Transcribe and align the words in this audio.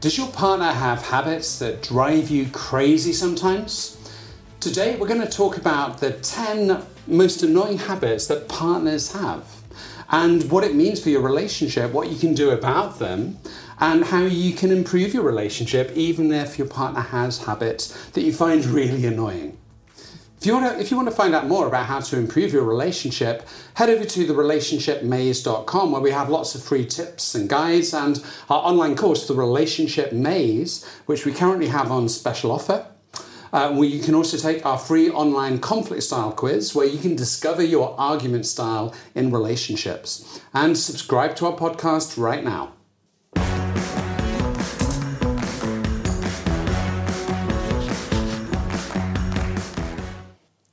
Does 0.00 0.16
your 0.16 0.28
partner 0.28 0.70
have 0.70 1.02
habits 1.02 1.58
that 1.58 1.82
drive 1.82 2.30
you 2.30 2.48
crazy 2.50 3.12
sometimes? 3.12 3.96
Today, 4.60 4.94
we're 4.94 5.08
going 5.08 5.20
to 5.20 5.28
talk 5.28 5.56
about 5.56 5.98
the 5.98 6.12
10 6.12 6.84
most 7.08 7.42
annoying 7.42 7.78
habits 7.78 8.28
that 8.28 8.48
partners 8.48 9.10
have 9.10 9.44
and 10.08 10.48
what 10.52 10.62
it 10.62 10.76
means 10.76 11.02
for 11.02 11.08
your 11.08 11.22
relationship, 11.22 11.90
what 11.90 12.10
you 12.10 12.16
can 12.16 12.32
do 12.32 12.50
about 12.50 13.00
them, 13.00 13.38
and 13.80 14.04
how 14.04 14.22
you 14.22 14.52
can 14.52 14.70
improve 14.70 15.14
your 15.14 15.24
relationship 15.24 15.90
even 15.96 16.30
if 16.30 16.58
your 16.58 16.68
partner 16.68 17.00
has 17.00 17.46
habits 17.46 18.10
that 18.10 18.20
you 18.20 18.32
find 18.32 18.64
really 18.66 19.04
annoying. 19.04 19.58
If 20.40 20.46
you, 20.46 20.52
want 20.52 20.72
to, 20.72 20.80
if 20.80 20.92
you 20.92 20.96
want 20.96 21.08
to 21.08 21.14
find 21.14 21.34
out 21.34 21.48
more 21.48 21.66
about 21.66 21.86
how 21.86 21.98
to 21.98 22.16
improve 22.16 22.52
your 22.52 22.62
relationship, 22.62 23.48
head 23.74 23.90
over 23.90 24.04
to 24.04 24.24
therelationshipmaze.com 24.24 25.90
where 25.90 26.00
we 26.00 26.12
have 26.12 26.30
lots 26.30 26.54
of 26.54 26.62
free 26.62 26.86
tips 26.86 27.34
and 27.34 27.48
guides 27.48 27.92
and 27.92 28.24
our 28.48 28.62
online 28.62 28.94
course, 28.94 29.26
The 29.26 29.34
Relationship 29.34 30.12
Maze, 30.12 30.84
which 31.06 31.26
we 31.26 31.32
currently 31.32 31.66
have 31.66 31.90
on 31.90 32.08
special 32.08 32.52
offer. 32.52 32.86
Uh, 33.52 33.72
where 33.72 33.88
you 33.88 34.00
can 34.00 34.14
also 34.14 34.36
take 34.36 34.64
our 34.64 34.78
free 34.78 35.10
online 35.10 35.58
conflict 35.58 36.02
style 36.02 36.30
quiz 36.30 36.74
where 36.74 36.86
you 36.86 36.98
can 36.98 37.16
discover 37.16 37.62
your 37.62 37.98
argument 37.98 38.44
style 38.44 38.94
in 39.14 39.32
relationships. 39.32 40.40
And 40.52 40.76
subscribe 40.76 41.34
to 41.36 41.46
our 41.46 41.56
podcast 41.56 42.22
right 42.22 42.44
now. 42.44 42.74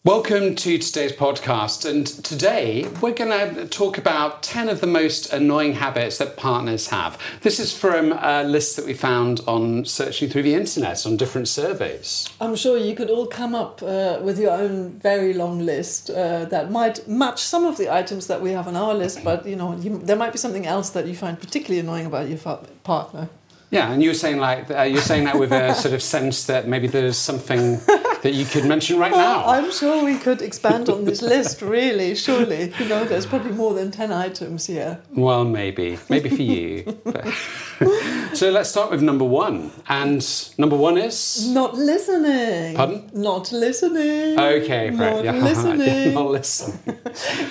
Welcome 0.06 0.54
to 0.58 0.78
today's 0.78 1.14
podcast, 1.14 1.84
and 1.84 2.06
today 2.06 2.88
we're 3.02 3.16
going 3.16 3.56
to 3.56 3.66
talk 3.66 3.98
about 3.98 4.44
10 4.44 4.70
of 4.70 4.80
the 4.80 4.86
most 4.86 5.34
annoying 5.34 5.74
habits 5.74 6.20
that 6.20 6.38
partners 6.38 6.90
have. 6.90 7.20
This 7.42 7.60
is 7.60 7.76
from 7.76 8.12
a 8.12 8.44
list 8.44 8.76
that 8.76 8.86
we 8.86 8.94
found 8.94 9.42
on 9.48 9.84
searching 9.84 10.30
through 10.30 10.44
the 10.44 10.54
internet 10.54 11.08
on 11.08 11.18
different 11.18 11.48
surveys. 11.48 12.30
I'm 12.40 12.56
sure 12.56 12.78
you 12.78 12.94
could 12.94 13.10
all 13.10 13.26
come 13.26 13.56
up 13.56 13.82
uh, 13.82 14.20
with 14.22 14.38
your 14.38 14.52
own 14.52 14.92
very 14.92 15.34
long 15.34 15.66
list 15.66 16.12
uh, 16.12 16.46
that 16.46 16.70
might 16.70 17.08
match 17.08 17.42
some 17.42 17.66
of 17.66 17.78
the 17.78 17.92
items 17.92 18.28
that 18.28 18.44
we 18.44 18.52
have 18.52 18.68
on 18.68 18.76
our 18.76 18.94
list, 18.94 19.24
but 19.24 19.48
you 19.48 19.56
know, 19.56 19.76
you, 19.76 19.98
there 19.98 20.16
might 20.16 20.34
be 20.34 20.38
something 20.38 20.68
else 20.68 20.92
that 20.92 21.08
you 21.08 21.16
find 21.16 21.40
particularly 21.40 21.80
annoying 21.80 22.06
about 22.06 22.30
your 22.30 22.38
partner. 22.84 23.28
Yeah, 23.72 23.92
and 23.92 24.04
you 24.04 24.12
were 24.12 24.16
saying 24.16 24.38
like 24.38 24.70
uh, 24.70 24.84
you're 24.84 25.02
saying 25.02 25.24
that 25.24 25.40
with 25.40 25.52
a 25.52 25.74
sort 25.84 25.96
of 25.96 26.04
sense 26.04 26.46
that 26.46 26.68
maybe 26.68 26.88
there's 26.88 27.18
something 27.18 27.80
that 28.26 28.34
you 28.34 28.44
could 28.44 28.66
mention 28.66 28.98
right 28.98 29.12
now. 29.12 29.46
I'm 29.46 29.72
sure 29.72 30.04
we 30.04 30.18
could 30.18 30.42
expand 30.42 30.90
on 30.90 31.06
this 31.06 31.22
list, 31.34 31.62
really, 31.62 32.16
surely. 32.16 32.74
You 32.80 32.88
know, 32.88 33.06
there's 33.06 33.28
probably 33.28 33.52
more 33.52 33.76
than 33.76 33.92
10 33.92 34.12
items 34.12 34.66
here. 34.66 35.00
Well, 35.14 35.46
maybe. 35.46 36.00
Maybe 36.10 36.30
for 36.30 36.42
you. 36.42 37.00
so 38.34 38.50
let's 38.50 38.72
start 38.72 38.90
with 38.90 39.04
number 39.04 39.26
one. 39.26 39.72
And 39.88 40.26
number 40.58 40.76
one 40.76 40.98
is? 40.98 41.48
Not 41.54 41.76
listening. 41.76 42.76
Pardon? 42.76 43.12
Not 43.14 43.52
listening. 43.52 44.40
Okay, 44.40 44.90
right. 44.90 44.98
Not 44.98 45.24
yeah. 45.24 45.32
listening. 45.50 46.16
not 46.16 46.32
listening. 46.32 46.98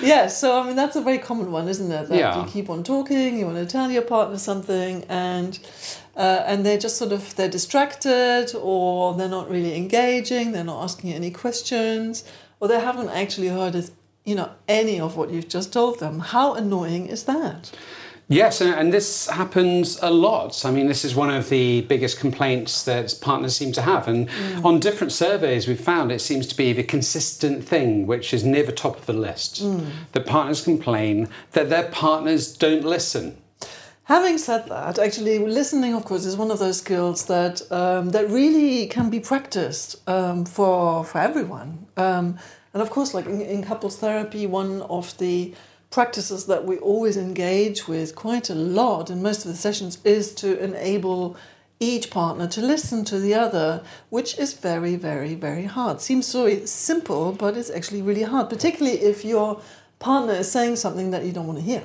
yeah, 0.01 0.27
so 0.27 0.59
I 0.59 0.67
mean, 0.67 0.75
that's 0.75 0.97
a 0.97 1.01
very 1.01 1.19
common 1.19 1.53
one, 1.53 1.69
isn't 1.69 1.89
it? 1.89 2.09
That 2.09 2.17
yeah. 2.17 2.43
you 2.43 2.51
keep 2.51 2.69
on 2.69 2.83
talking, 2.83 3.39
you 3.39 3.45
want 3.45 3.59
to 3.59 3.65
tell 3.65 3.89
your 3.89 4.01
partner 4.01 4.37
something, 4.37 5.05
and 5.07 5.57
uh, 6.15 6.43
and 6.45 6.65
they're 6.65 6.77
just 6.77 6.97
sort 6.97 7.11
of 7.11 7.35
they're 7.35 7.49
distracted 7.49 8.53
or 8.55 9.13
they're 9.15 9.29
not 9.29 9.49
really 9.49 9.75
engaging 9.75 10.51
they're 10.51 10.63
not 10.63 10.83
asking 10.83 11.11
any 11.13 11.31
questions 11.31 12.23
or 12.59 12.67
they 12.67 12.79
haven't 12.79 13.09
actually 13.09 13.49
heard 13.49 13.75
it, 13.75 13.89
you 14.23 14.35
know 14.35 14.51
any 14.67 14.99
of 14.99 15.17
what 15.17 15.29
you've 15.29 15.49
just 15.49 15.73
told 15.73 15.99
them 15.99 16.19
how 16.19 16.53
annoying 16.53 17.07
is 17.07 17.23
that 17.23 17.71
Yes, 18.27 18.59
and 18.59 18.91
this 18.91 19.27
happens 19.27 19.99
a 20.01 20.09
lot. 20.09 20.65
I 20.65 20.71
mean, 20.71 20.87
this 20.87 21.05
is 21.05 21.13
one 21.13 21.29
of 21.29 21.49
the 21.49 21.81
biggest 21.81 22.19
complaints 22.19 22.83
that 22.85 23.15
partners 23.21 23.55
seem 23.55 23.71
to 23.73 23.83
have. 23.83 24.07
And 24.07 24.27
mm. 24.27 24.65
on 24.65 24.79
different 24.79 25.13
surveys, 25.13 25.67
we've 25.67 25.79
found 25.79 26.11
it 26.11 26.21
seems 26.21 26.47
to 26.47 26.57
be 26.57 26.73
the 26.73 26.83
consistent 26.83 27.63
thing 27.63 28.07
which 28.07 28.33
is 28.33 28.43
near 28.43 28.63
the 28.63 28.71
top 28.71 28.97
of 28.97 29.05
the 29.05 29.13
list. 29.13 29.61
Mm. 29.61 29.89
That 30.13 30.25
partners 30.25 30.63
complain 30.63 31.29
that 31.51 31.69
their 31.69 31.87
partners 31.89 32.51
don't 32.57 32.83
listen. 32.83 33.37
Having 34.05 34.37
said 34.37 34.67
that, 34.67 34.99
actually, 34.99 35.39
listening, 35.39 35.95
of 35.95 36.05
course, 36.05 36.25
is 36.25 36.37
one 36.37 36.51
of 36.51 36.59
those 36.59 36.77
skills 36.77 37.25
that 37.25 37.59
um, 37.71 38.11
that 38.11 38.29
really 38.29 38.85
can 38.85 39.09
be 39.09 39.19
practiced 39.19 40.07
um, 40.07 40.45
for 40.45 41.03
for 41.03 41.17
everyone. 41.17 41.87
Um, 41.97 42.37
and 42.73 42.83
of 42.83 42.91
course, 42.91 43.15
like 43.15 43.25
in, 43.25 43.41
in, 43.41 43.63
couples 43.63 43.97
therapy, 43.97 44.45
one 44.45 44.83
of 44.83 45.17
the 45.17 45.55
practices 45.89 46.45
that 46.45 46.65
we 46.65 46.77
always 46.77 47.17
engage 47.17 47.87
with 47.87 48.15
quite 48.15 48.51
a 48.51 48.53
lot 48.53 49.09
in 49.09 49.23
most 49.23 49.43
of 49.43 49.49
the 49.49 49.57
sessions 49.57 49.97
is 50.03 50.35
to 50.35 50.63
enable 50.63 51.35
each 51.79 52.11
partner 52.11 52.47
to 52.47 52.61
listen 52.61 53.05
to 53.05 53.17
the 53.17 53.33
other, 53.33 53.83
which 54.11 54.37
is 54.37 54.53
very, 54.53 54.95
very, 54.95 55.33
very 55.33 55.65
hard. 55.65 55.99
Seems 55.99 56.27
so 56.27 56.63
simple, 56.65 57.31
but 57.31 57.57
it's 57.57 57.71
actually 57.71 58.03
really 58.03 58.23
hard, 58.23 58.49
particularly 58.49 58.99
if 58.99 59.25
your 59.25 59.61
partner 59.97 60.33
is 60.33 60.51
saying 60.51 60.75
something 60.75 61.09
that 61.09 61.25
you 61.25 61.31
don't 61.31 61.47
want 61.47 61.57
to 61.57 61.65
hear. 61.65 61.83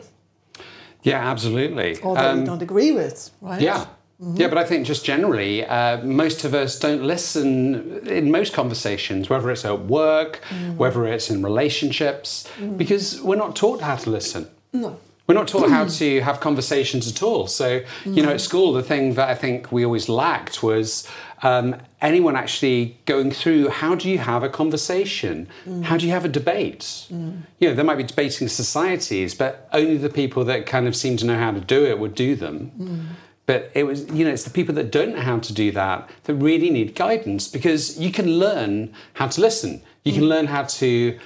Yeah, 1.03 1.31
absolutely. 1.31 1.99
Or 2.01 2.15
that 2.15 2.31
um, 2.31 2.41
you 2.41 2.47
don't 2.47 2.63
agree 2.63 2.93
with, 2.93 3.31
right? 3.41 3.61
Yeah. 3.61 3.87
Mm-hmm. 4.21 4.37
Yeah, 4.37 4.49
but 4.49 4.59
I 4.59 4.65
think 4.65 4.87
just 4.87 5.03
generally, 5.03 5.65
uh, 5.65 6.03
most 6.03 6.45
of 6.45 6.53
us 6.53 6.79
don't 6.79 7.03
listen 7.03 8.07
in 8.07 8.31
most 8.31 8.53
conversations, 8.53 9.31
whether 9.31 9.51
it's 9.51 9.65
at 9.65 9.87
work, 9.87 10.43
mm. 10.51 10.77
whether 10.77 11.07
it's 11.07 11.31
in 11.31 11.43
relationships, 11.43 12.47
mm. 12.59 12.77
because 12.77 13.23
we're 13.23 13.37
not 13.37 13.57
taught 13.57 13.81
how 13.81 13.97
to 13.97 14.11
listen. 14.11 14.47
No. 14.75 14.99
We're 15.31 15.35
not 15.35 15.47
taught 15.47 15.71
how 15.71 15.85
to 15.85 16.21
have 16.23 16.41
conversations 16.41 17.07
at 17.07 17.23
all. 17.23 17.47
So, 17.47 17.83
you 18.05 18.21
know, 18.21 18.31
at 18.31 18.41
school, 18.41 18.73
the 18.73 18.83
thing 18.83 19.15
that 19.15 19.29
I 19.29 19.37
think 19.37 19.71
we 19.71 19.85
always 19.85 20.09
lacked 20.09 20.61
was 20.61 21.07
um, 21.45 21.77
anyone 22.03 22.35
actually 22.35 22.99
going 23.07 23.31
through 23.31 23.69
how 23.69 23.95
do 23.95 24.11
you 24.11 24.19
have 24.19 24.43
a 24.43 24.49
conversation? 24.49 25.47
Mm. 25.65 25.85
How 25.85 25.97
do 25.97 26.05
you 26.05 26.11
have 26.11 26.25
a 26.25 26.29
debate? 26.29 26.81
Mm. 27.13 27.43
You 27.61 27.69
know, 27.69 27.75
there 27.77 27.85
might 27.85 27.95
be 27.95 28.03
debating 28.03 28.49
societies, 28.49 29.37
but 29.37 29.69
only 29.73 29.99
the 29.99 30.09
people 30.09 30.45
that 30.47 30.67
kind 30.67 30.89
of 30.89 30.97
seem 30.97 31.17
to 31.19 31.25
know 31.25 31.39
how 31.39 31.53
to 31.53 31.61
do 31.61 31.87
it 31.87 32.01
would 32.01 32.17
do 32.17 32.35
them. 32.35 32.73
Mm. 32.77 33.07
But 33.47 33.71
it 33.73 33.85
was, 33.85 34.11
you 34.11 34.25
know, 34.25 34.33
it's 34.33 34.43
the 34.43 34.51
people 34.51 34.75
that 34.75 34.91
don't 34.91 35.15
know 35.15 35.23
how 35.23 35.39
to 35.39 35.53
do 35.53 35.71
that 35.71 36.11
that 36.25 36.35
really 36.35 36.71
need 36.71 36.97
guidance 36.97 37.47
because 37.47 37.97
you 38.01 38.11
can 38.11 38.27
learn 38.41 38.93
how 39.13 39.29
to 39.29 39.41
listen. 39.41 39.81
You 40.03 40.13
can 40.13 40.25
mm. 40.25 40.29
learn 40.29 40.47
how 40.47 40.65
to 40.65 41.17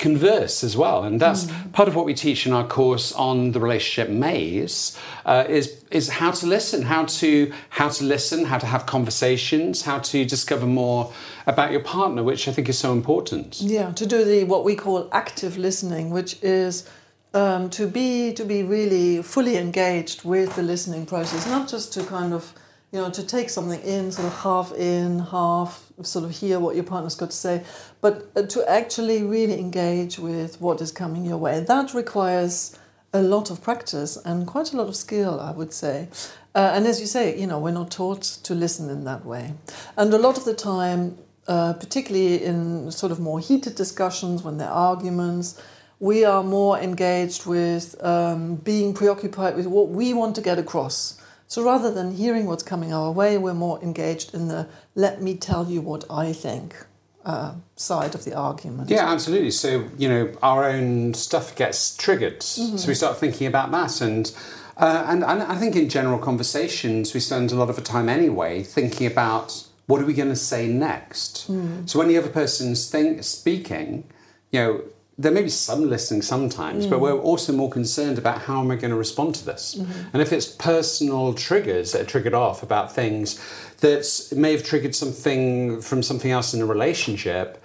converse 0.00 0.64
as 0.64 0.76
well. 0.76 1.04
And 1.04 1.20
that's 1.20 1.44
mm. 1.44 1.72
part 1.72 1.86
of 1.86 1.94
what 1.94 2.06
we 2.06 2.14
teach 2.14 2.46
in 2.46 2.52
our 2.52 2.66
course 2.66 3.12
on 3.12 3.52
the 3.52 3.60
relationship 3.60 4.08
maze 4.10 4.98
uh, 5.26 5.44
is, 5.48 5.84
is 5.90 6.08
how 6.08 6.30
to 6.32 6.46
listen, 6.46 6.82
how 6.82 7.04
to, 7.04 7.52
how 7.68 7.90
to 7.90 8.04
listen, 8.04 8.46
how 8.46 8.58
to 8.58 8.66
have 8.66 8.86
conversations, 8.86 9.82
how 9.82 9.98
to 9.98 10.24
discover 10.24 10.66
more 10.66 11.12
about 11.46 11.70
your 11.70 11.82
partner, 11.82 12.22
which 12.22 12.48
I 12.48 12.52
think 12.52 12.68
is 12.68 12.78
so 12.78 12.92
important. 12.92 13.60
Yeah, 13.60 13.92
to 13.92 14.06
do 14.06 14.24
the 14.24 14.44
what 14.44 14.64
we 14.64 14.74
call 14.74 15.08
active 15.12 15.58
listening, 15.58 16.10
which 16.10 16.42
is 16.42 16.88
um, 17.34 17.70
to 17.70 17.86
be 17.86 18.32
to 18.32 18.44
be 18.44 18.62
really 18.62 19.22
fully 19.22 19.56
engaged 19.56 20.24
with 20.24 20.56
the 20.56 20.62
listening 20.62 21.06
process, 21.06 21.46
not 21.46 21.68
just 21.68 21.92
to 21.94 22.04
kind 22.04 22.32
of 22.32 22.52
you 22.92 23.00
know, 23.00 23.10
to 23.10 23.24
take 23.24 23.50
something 23.50 23.80
in, 23.82 24.10
sort 24.10 24.26
of 24.26 24.34
half 24.40 24.72
in, 24.72 25.20
half 25.20 25.84
sort 26.02 26.24
of 26.24 26.32
hear 26.32 26.58
what 26.58 26.74
your 26.74 26.84
partner's 26.84 27.14
got 27.14 27.30
to 27.30 27.36
say, 27.36 27.62
but 28.00 28.30
uh, 28.34 28.42
to 28.42 28.68
actually 28.68 29.22
really 29.22 29.60
engage 29.60 30.18
with 30.18 30.60
what 30.60 30.80
is 30.80 30.90
coming 30.90 31.24
your 31.24 31.36
way. 31.36 31.60
That 31.60 31.94
requires 31.94 32.76
a 33.12 33.22
lot 33.22 33.50
of 33.50 33.62
practice 33.62 34.16
and 34.24 34.46
quite 34.46 34.72
a 34.72 34.76
lot 34.76 34.88
of 34.88 34.96
skill, 34.96 35.40
I 35.40 35.52
would 35.52 35.72
say. 35.72 36.08
Uh, 36.54 36.72
and 36.74 36.86
as 36.86 37.00
you 37.00 37.06
say, 37.06 37.38
you 37.38 37.46
know, 37.46 37.58
we're 37.58 37.70
not 37.70 37.90
taught 37.92 38.22
to 38.22 38.54
listen 38.54 38.88
in 38.90 39.04
that 39.04 39.24
way. 39.24 39.54
And 39.96 40.12
a 40.12 40.18
lot 40.18 40.36
of 40.36 40.44
the 40.44 40.54
time, 40.54 41.16
uh, 41.46 41.74
particularly 41.74 42.42
in 42.42 42.90
sort 42.90 43.12
of 43.12 43.20
more 43.20 43.38
heated 43.38 43.76
discussions, 43.76 44.42
when 44.42 44.58
there 44.58 44.68
are 44.68 44.96
arguments, 44.96 45.62
we 46.00 46.24
are 46.24 46.42
more 46.42 46.78
engaged 46.78 47.46
with 47.46 48.02
um, 48.02 48.56
being 48.56 48.94
preoccupied 48.94 49.54
with 49.54 49.66
what 49.66 49.88
we 49.90 50.12
want 50.12 50.34
to 50.36 50.40
get 50.40 50.58
across 50.58 51.19
so 51.50 51.64
rather 51.64 51.90
than 51.90 52.14
hearing 52.14 52.46
what's 52.46 52.62
coming 52.62 52.92
our 52.92 53.10
way, 53.10 53.36
we're 53.36 53.54
more 53.54 53.82
engaged 53.82 54.34
in 54.34 54.46
the 54.46 54.68
let 54.94 55.20
me 55.20 55.34
tell 55.34 55.68
you 55.68 55.80
what 55.80 56.04
I 56.08 56.32
think 56.32 56.76
uh, 57.24 57.54
side 57.74 58.14
of 58.14 58.24
the 58.24 58.36
argument. 58.36 58.88
Yeah, 58.88 59.10
absolutely. 59.10 59.50
So, 59.50 59.88
you 59.98 60.08
know, 60.08 60.32
our 60.44 60.64
own 60.64 61.12
stuff 61.14 61.56
gets 61.56 61.96
triggered. 61.96 62.38
Mm-hmm. 62.38 62.76
So 62.76 62.86
we 62.86 62.94
start 62.94 63.18
thinking 63.18 63.48
about 63.48 63.72
that. 63.72 64.00
And, 64.00 64.32
uh, 64.76 65.06
and, 65.08 65.24
and 65.24 65.42
I 65.42 65.56
think 65.56 65.74
in 65.74 65.88
general 65.88 66.20
conversations, 66.20 67.14
we 67.14 67.18
spend 67.18 67.50
a 67.50 67.56
lot 67.56 67.68
of 67.68 67.74
the 67.74 67.82
time 67.82 68.08
anyway 68.08 68.62
thinking 68.62 69.08
about 69.08 69.66
what 69.86 70.00
are 70.00 70.06
we 70.06 70.14
going 70.14 70.28
to 70.28 70.36
say 70.36 70.68
next. 70.68 71.50
Mm. 71.50 71.90
So 71.90 71.98
when 71.98 72.06
the 72.06 72.16
other 72.16 72.30
person's 72.30 72.88
think, 72.88 73.24
speaking, 73.24 74.04
you 74.52 74.60
know, 74.60 74.84
there 75.20 75.32
may 75.32 75.42
be 75.42 75.50
some 75.50 75.90
listening 75.90 76.22
sometimes, 76.22 76.86
mm. 76.86 76.90
but 76.90 77.00
we're 77.00 77.18
also 77.18 77.52
more 77.52 77.68
concerned 77.68 78.16
about 78.16 78.42
how 78.42 78.60
am 78.60 78.70
I 78.70 78.76
going 78.76 78.90
to 78.90 78.96
respond 78.96 79.34
to 79.36 79.44
this. 79.44 79.74
Mm-hmm. 79.74 80.08
And 80.12 80.22
if 80.22 80.32
it's 80.32 80.46
personal 80.46 81.34
triggers 81.34 81.92
that 81.92 82.00
are 82.02 82.06
triggered 82.06 82.34
off 82.34 82.62
about 82.62 82.94
things 82.94 83.38
that 83.80 84.06
may 84.34 84.52
have 84.52 84.64
triggered 84.64 84.94
something 84.94 85.82
from 85.82 86.02
something 86.02 86.30
else 86.30 86.54
in 86.54 86.62
a 86.62 86.66
relationship, 86.66 87.62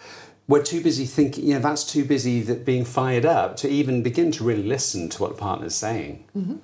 we're 0.48 0.64
too 0.64 0.82
busy 0.82 1.06
thinking, 1.06 1.46
you 1.48 1.54
know, 1.54 1.62
that's 1.62 1.86
too 1.86 2.04
busy 2.04 2.42
that 2.42 2.66
being 2.66 2.84
fired 2.84 3.26
up 3.26 3.56
to 3.58 3.70
even 3.70 4.04
begin 4.04 4.32
to 4.34 4.44
really 4.44 4.64
listen 4.64 5.10
to 5.10 5.22
what 5.22 5.32
the 5.32 5.38
partner's 5.38 5.76
saying. 5.76 6.26
Mm-hmm. 6.38 6.58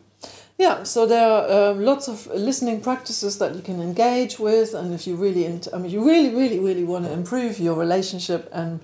Yeah, 0.57 0.83
so 0.83 1.07
there 1.07 1.27
are 1.27 1.71
um, 1.71 1.83
lots 1.83 2.07
of 2.07 2.27
listening 2.27 2.81
practices 2.81 3.39
that 3.39 3.55
you 3.55 3.61
can 3.63 3.81
engage 3.81 4.37
with, 4.37 4.75
and 4.75 4.94
if 4.94 5.07
you 5.07 5.15
really, 5.15 5.45
int- 5.45 5.69
I 5.73 5.77
mean, 5.79 5.89
you 5.89 6.05
really, 6.05 6.35
really, 6.35 6.59
really 6.59 6.83
want 6.83 7.05
to 7.05 7.11
improve 7.11 7.59
your 7.59 7.75
relationship, 7.75 8.47
and 8.51 8.79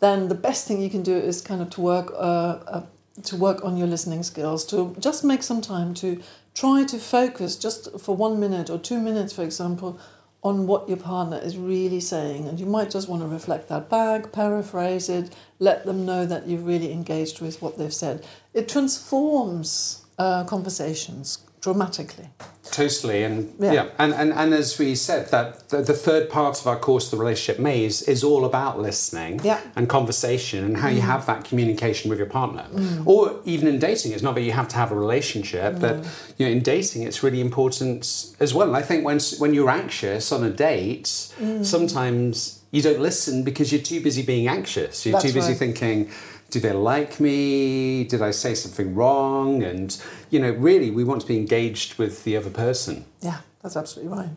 then 0.00 0.28
the 0.28 0.34
best 0.34 0.66
thing 0.66 0.80
you 0.80 0.90
can 0.90 1.02
do 1.02 1.16
is 1.16 1.40
kind 1.40 1.62
of 1.62 1.70
to 1.70 1.80
work, 1.80 2.10
uh, 2.12 2.58
uh, 2.66 2.86
to 3.22 3.36
work 3.36 3.64
on 3.64 3.76
your 3.76 3.86
listening 3.86 4.22
skills, 4.22 4.64
to 4.66 4.96
just 4.98 5.24
make 5.24 5.42
some 5.42 5.60
time 5.60 5.94
to 5.94 6.20
try 6.54 6.84
to 6.84 6.98
focus 6.98 7.56
just 7.56 7.98
for 8.00 8.16
one 8.16 8.40
minute 8.40 8.70
or 8.70 8.78
two 8.78 8.98
minutes, 8.98 9.32
for 9.32 9.42
example, 9.42 9.98
on 10.42 10.66
what 10.66 10.88
your 10.88 10.96
partner 10.96 11.38
is 11.38 11.58
really 11.58 12.00
saying, 12.00 12.48
and 12.48 12.58
you 12.58 12.64
might 12.64 12.90
just 12.90 13.08
want 13.08 13.20
to 13.20 13.28
reflect 13.28 13.68
that 13.68 13.90
back, 13.90 14.32
paraphrase 14.32 15.10
it, 15.10 15.34
let 15.58 15.84
them 15.84 16.06
know 16.06 16.24
that 16.24 16.48
you're 16.48 16.60
really 16.60 16.92
engaged 16.92 17.42
with 17.42 17.60
what 17.60 17.76
they've 17.76 17.92
said. 17.92 18.26
It 18.54 18.66
transforms 18.66 20.06
uh, 20.18 20.44
conversations 20.44 21.38
dramatically. 21.60 22.28
Totally, 22.70 23.24
and 23.24 23.52
yeah, 23.58 23.72
Yeah. 23.72 23.86
and, 23.98 24.14
and 24.14 24.32
and 24.32 24.54
as 24.54 24.78
we 24.78 24.94
said, 24.94 25.30
that 25.30 25.68
the, 25.70 25.82
the 25.82 25.92
third 25.92 26.30
part 26.30 26.60
of 26.60 26.66
our 26.66 26.78
course, 26.78 27.10
the 27.10 27.16
relationship 27.16 27.60
maze, 27.60 28.02
is 28.02 28.22
all 28.22 28.44
about 28.44 28.78
listening 28.78 29.40
Yeah. 29.42 29.60
and 29.74 29.88
conversation 29.88 30.64
and 30.64 30.76
how 30.76 30.88
you 30.88 31.00
mm. 31.00 31.12
have 31.12 31.26
that 31.26 31.44
communication 31.44 32.10
with 32.10 32.18
your 32.18 32.28
partner, 32.28 32.66
mm. 32.72 33.06
or 33.06 33.40
even 33.44 33.66
in 33.66 33.78
dating. 33.78 34.12
It's 34.12 34.22
not 34.22 34.34
that 34.36 34.42
you 34.42 34.52
have 34.52 34.68
to 34.68 34.76
have 34.76 34.92
a 34.92 34.94
relationship, 34.94 35.80
but 35.80 35.96
mm. 35.96 36.06
you 36.38 36.46
know, 36.46 36.52
in 36.52 36.62
dating, 36.62 37.02
it's 37.02 37.22
really 37.22 37.40
important 37.40 38.34
as 38.38 38.54
well. 38.54 38.68
And 38.68 38.76
I 38.76 38.82
think 38.82 39.04
when 39.04 39.18
when 39.38 39.52
you're 39.52 39.70
anxious 39.70 40.30
on 40.30 40.44
a 40.44 40.50
date, 40.50 41.08
sometimes 41.62 42.60
you 42.70 42.82
don't 42.82 43.00
listen 43.00 43.42
because 43.42 43.72
you're 43.72 43.82
too 43.82 44.00
busy 44.00 44.22
being 44.22 44.46
anxious. 44.46 45.04
You're 45.04 45.14
That's 45.14 45.24
too 45.24 45.32
busy 45.32 45.52
right. 45.52 45.58
thinking. 45.58 46.10
Do 46.50 46.60
they 46.60 46.72
like 46.72 47.20
me? 47.20 48.04
Did 48.04 48.22
I 48.22 48.32
say 48.32 48.54
something 48.54 48.94
wrong? 48.94 49.62
And, 49.62 49.96
you 50.30 50.40
know, 50.40 50.50
really, 50.50 50.90
we 50.90 51.04
want 51.04 51.20
to 51.22 51.26
be 51.26 51.36
engaged 51.36 51.98
with 51.98 52.24
the 52.24 52.36
other 52.36 52.50
person. 52.50 53.04
Yeah, 53.20 53.38
that's 53.62 53.76
absolutely 53.76 54.16
right. 54.16 54.30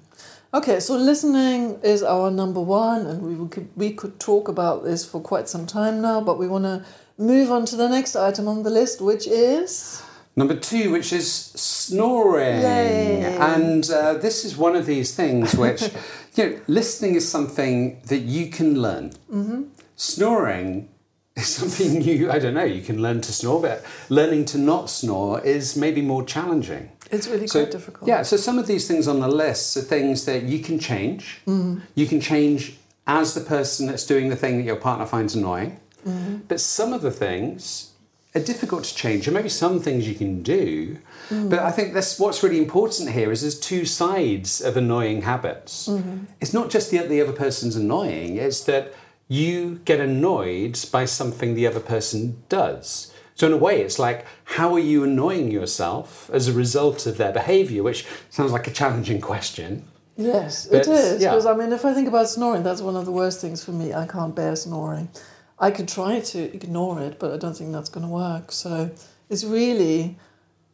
Okay, 0.53 0.79
so 0.79 0.95
listening 0.95 1.79
is 1.81 2.03
our 2.03 2.29
number 2.29 2.61
one, 2.61 3.07
and 3.07 3.21
we 3.23 3.47
could, 3.49 3.69
we 3.75 3.91
could 3.91 4.19
talk 4.19 4.47
about 4.47 4.83
this 4.83 5.03
for 5.03 5.19
quite 5.19 5.49
some 5.49 5.65
time 5.65 5.99
now, 5.99 6.21
but 6.21 6.37
we 6.37 6.47
want 6.47 6.65
to 6.65 6.85
move 7.17 7.51
on 7.51 7.65
to 7.65 7.75
the 7.75 7.89
next 7.89 8.15
item 8.15 8.47
on 8.47 8.61
the 8.61 8.69
list, 8.69 9.01
which 9.01 9.25
is. 9.25 10.03
Number 10.35 10.55
two, 10.55 10.91
which 10.91 11.11
is 11.11 11.31
snoring. 11.31 12.61
Yay. 12.61 13.37
And 13.39 13.89
uh, 13.89 14.13
this 14.15 14.45
is 14.45 14.55
one 14.55 14.75
of 14.75 14.85
these 14.85 15.15
things 15.15 15.55
which, 15.55 15.81
you 16.35 16.49
know, 16.49 16.59
listening 16.67 17.15
is 17.15 17.27
something 17.27 17.99
that 18.05 18.19
you 18.19 18.51
can 18.51 18.79
learn. 18.79 19.11
Mm-hmm. 19.31 19.63
Snoring 19.95 20.89
is 21.35 21.47
something 21.47 22.01
you, 22.01 22.31
I 22.31 22.39
don't 22.39 22.53
know, 22.53 22.63
you 22.63 22.81
can 22.81 23.01
learn 23.01 23.21
to 23.21 23.33
snore, 23.33 23.61
but 23.61 23.83
learning 24.09 24.45
to 24.45 24.57
not 24.57 24.89
snore 24.89 25.41
is 25.41 25.75
maybe 25.75 26.01
more 26.01 26.23
challenging. 26.23 26.91
It's 27.09 27.27
really 27.27 27.47
So, 27.47 27.61
quite 27.61 27.71
difficult. 27.71 28.07
Yeah, 28.07 28.21
so 28.21 28.37
some 28.37 28.59
of 28.59 28.67
these 28.67 28.87
things 28.87 29.07
on 29.07 29.19
the 29.19 29.27
list 29.27 29.75
are 29.77 29.81
things 29.81 30.25
that 30.25 30.43
you 30.43 30.59
can 30.59 30.79
change. 30.79 31.41
Mm-hmm. 31.47 31.79
You 31.95 32.05
can 32.05 32.21
change 32.21 32.77
as 33.07 33.33
the 33.33 33.41
person 33.41 33.87
that's 33.87 34.05
doing 34.05 34.29
the 34.29 34.35
thing 34.35 34.57
that 34.57 34.63
your 34.63 34.75
partner 34.75 35.05
finds 35.05 35.35
annoying. 35.35 35.79
Mm-hmm. 36.07 36.37
But 36.47 36.59
some 36.59 36.93
of 36.93 37.01
the 37.01 37.11
things 37.11 37.93
are 38.35 38.41
difficult 38.41 38.83
to 38.83 38.95
change, 38.95 39.27
and 39.27 39.35
maybe 39.35 39.49
some 39.49 39.79
things 39.79 40.07
you 40.07 40.15
can 40.15 40.41
do. 40.41 40.97
Mm. 41.29 41.49
But 41.49 41.59
I 41.59 41.71
think 41.71 41.93
that's 41.93 42.19
what's 42.19 42.41
really 42.41 42.57
important 42.57 43.11
here 43.11 43.31
is 43.31 43.41
there's 43.41 43.59
two 43.59 43.85
sides 43.85 44.59
of 44.59 44.75
annoying 44.75 45.21
habits. 45.21 45.87
Mm-hmm. 45.87 46.25
It's 46.41 46.53
not 46.53 46.69
just 46.71 46.89
that 46.91 47.09
the 47.09 47.21
other 47.21 47.31
person's 47.31 47.75
annoying; 47.75 48.37
it's 48.37 48.63
that 48.63 48.93
you 49.27 49.79
get 49.85 49.99
annoyed 49.99 50.79
by 50.91 51.05
something 51.05 51.55
the 51.55 51.67
other 51.67 51.79
person 51.79 52.43
does. 52.49 53.11
So 53.35 53.47
in 53.47 53.53
a 53.53 53.57
way, 53.57 53.81
it's 53.81 53.97
like, 53.97 54.25
how 54.43 54.73
are 54.75 54.79
you 54.79 55.03
annoying 55.03 55.49
yourself 55.51 56.29
as 56.31 56.47
a 56.47 56.53
result 56.53 57.07
of 57.07 57.17
their 57.17 57.31
behaviour? 57.31 57.81
Which 57.81 58.05
sounds 58.29 58.51
like 58.51 58.67
a 58.67 58.71
challenging 58.71 59.21
question. 59.21 59.85
Yes, 60.15 60.67
But, 60.67 60.81
it 60.81 60.87
is. 60.87 61.21
yeah. 61.21 61.31
Because 61.31 61.47
I 61.47 61.55
mean, 61.55 61.71
if 61.73 61.83
I 61.83 61.93
think 61.95 62.07
about 62.07 62.29
snoring, 62.29 62.61
that's 62.61 62.81
one 62.81 62.95
of 62.95 63.05
the 63.05 63.11
worst 63.11 63.41
things 63.41 63.63
for 63.63 63.71
me. 63.71 63.93
I 63.93 64.05
can't 64.05 64.35
bear 64.35 64.55
snoring. 64.55 65.09
I 65.59 65.71
could 65.71 65.87
try 65.87 66.19
to 66.19 66.39
ignore 66.55 67.01
it, 67.01 67.17
but 67.17 67.33
I 67.33 67.37
don't 67.37 67.57
think 67.57 67.71
that's 67.71 67.89
going 67.89 68.05
to 68.05 68.11
work. 68.11 68.51
So 68.51 68.91
it's 69.29 69.43
really, 69.43 70.15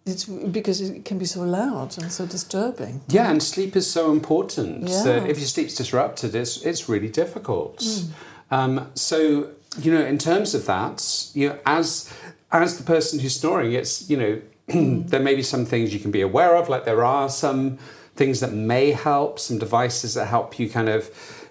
it's 0.06 0.26
because 0.26 0.82
it 0.82 1.06
can 1.06 1.18
be 1.18 1.26
so 1.26 1.42
loud 1.44 1.98
and 1.98 2.12
so 2.12 2.26
disturbing. 2.26 3.00
Yeah, 3.08 3.32
and 3.32 3.42
sleep 3.42 3.78
is 3.78 3.90
so 3.90 4.12
important 4.12 4.90
Yeah. 4.90 5.04
that 5.04 5.30
if 5.30 5.38
your 5.38 5.48
sleep's 5.48 5.76
disrupted, 5.76 6.36
it's 6.36 6.62
it's 6.66 6.90
really 6.90 7.10
difficult. 7.10 7.78
Mm. 7.80 8.08
Um, 8.52 8.90
so 8.96 9.52
you 9.78 9.94
know, 9.94 10.04
in 10.04 10.18
terms 10.18 10.56
of 10.56 10.66
that, 10.66 11.30
you 11.34 11.50
know, 11.50 11.60
as 11.66 12.12
as 12.52 12.78
the 12.78 12.84
person 12.84 13.20
who's 13.20 13.40
snoring, 13.40 13.74
it's 13.74 14.10
you 14.10 14.18
know, 14.18 14.42
there 14.68 15.20
may 15.20 15.36
be 15.36 15.44
some 15.44 15.66
things 15.66 15.94
you 15.94 16.00
can 16.00 16.12
be 16.12 16.22
aware 16.22 16.56
of, 16.56 16.70
like 16.70 16.86
there 16.86 17.04
are 17.04 17.30
some 17.30 17.78
things 18.16 18.40
that 18.42 18.52
may 18.52 18.92
help, 18.92 19.40
some 19.40 19.58
devices 19.58 20.16
that 20.16 20.26
help 20.26 20.60
you 20.60 20.70
kind 20.70 20.90
of 20.90 21.08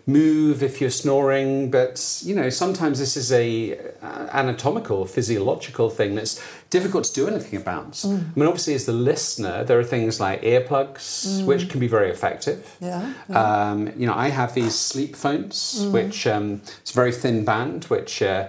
move 0.08 0.62
if 0.62 0.80
you're 0.80 0.88
snoring 1.04 1.70
but 1.70 2.22
you 2.24 2.34
know 2.34 2.48
sometimes 2.48 2.98
this 2.98 3.14
is 3.14 3.30
a 3.30 3.78
uh, 4.02 4.26
anatomical 4.32 5.04
physiological 5.04 5.90
thing 5.90 6.14
that's 6.14 6.40
difficult 6.70 7.04
to 7.04 7.12
do 7.12 7.28
anything 7.28 7.60
about. 7.60 8.02
I 8.04 8.08
mean 8.08 8.46
obviously 8.48 8.72
as 8.74 8.86
the 8.86 8.92
listener 8.94 9.64
there 9.64 9.78
are 9.78 9.84
things 9.84 10.18
like 10.18 10.40
earplugs 10.42 11.44
which 11.44 11.68
can 11.68 11.78
be 11.78 11.88
very 11.88 12.10
effective. 12.10 12.60
Yeah. 12.80 13.12
um, 13.34 13.92
you 14.00 14.06
know 14.06 14.14
i 14.14 14.28
have 14.28 14.54
these 14.54 14.74
sleep 14.74 15.14
phones 15.14 15.86
which 15.92 16.26
um, 16.26 16.62
it's 16.80 16.90
a 16.90 16.94
very 16.94 17.12
thin 17.12 17.44
band 17.44 17.84
which 17.84 18.22
uh, 18.22 18.48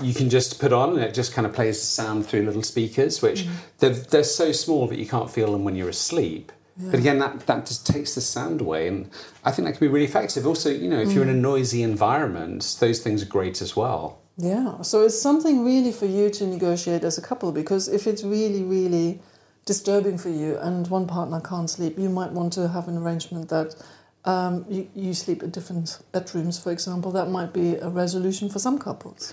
you 0.00 0.14
can 0.14 0.30
just 0.30 0.60
put 0.60 0.72
on 0.72 0.90
and 0.94 1.00
it 1.00 1.12
just 1.12 1.32
kind 1.34 1.46
of 1.46 1.52
plays 1.52 1.78
the 1.80 1.86
sound 1.86 2.24
through 2.26 2.42
little 2.42 2.62
speakers 2.62 3.20
which 3.20 3.40
they're, 3.80 3.90
they're 3.90 4.22
so 4.24 4.52
small 4.52 4.86
that 4.86 4.98
you 4.98 5.06
can't 5.06 5.30
feel 5.30 5.50
them 5.52 5.64
when 5.64 5.74
you're 5.76 5.88
asleep 5.88 6.52
but 6.76 6.98
again, 6.98 7.18
that, 7.18 7.46
that 7.46 7.66
just 7.66 7.86
takes 7.86 8.14
the 8.14 8.20
sound 8.20 8.60
away, 8.60 8.88
and 8.88 9.08
I 9.44 9.52
think 9.52 9.66
that 9.66 9.72
can 9.72 9.80
be 9.80 9.92
really 9.92 10.06
effective. 10.06 10.46
Also, 10.46 10.70
you 10.70 10.88
know, 10.88 11.00
if 11.00 11.12
you're 11.12 11.22
in 11.22 11.28
a 11.28 11.34
noisy 11.34 11.82
environment, 11.82 12.76
those 12.80 13.00
things 13.00 13.22
are 13.22 13.26
great 13.26 13.62
as 13.62 13.76
well. 13.76 14.18
Yeah, 14.36 14.82
so 14.82 15.02
it's 15.02 15.20
something 15.20 15.64
really 15.64 15.92
for 15.92 16.06
you 16.06 16.28
to 16.30 16.46
negotiate 16.46 17.04
as 17.04 17.16
a 17.16 17.22
couple 17.22 17.52
because 17.52 17.86
if 17.86 18.08
it's 18.08 18.24
really, 18.24 18.64
really 18.64 19.20
disturbing 19.64 20.18
for 20.18 20.28
you 20.28 20.58
and 20.58 20.88
one 20.88 21.06
partner 21.06 21.40
can't 21.40 21.70
sleep, 21.70 21.98
you 21.98 22.08
might 22.08 22.32
want 22.32 22.52
to 22.54 22.68
have 22.68 22.88
an 22.88 22.98
arrangement 22.98 23.48
that 23.50 23.76
um, 24.24 24.64
you, 24.68 24.88
you 24.94 25.14
sleep 25.14 25.44
in 25.44 25.50
different 25.50 26.00
bedrooms, 26.10 26.58
for 26.58 26.72
example. 26.72 27.12
That 27.12 27.28
might 27.28 27.52
be 27.52 27.76
a 27.76 27.88
resolution 27.88 28.48
for 28.48 28.58
some 28.58 28.78
couples. 28.78 29.32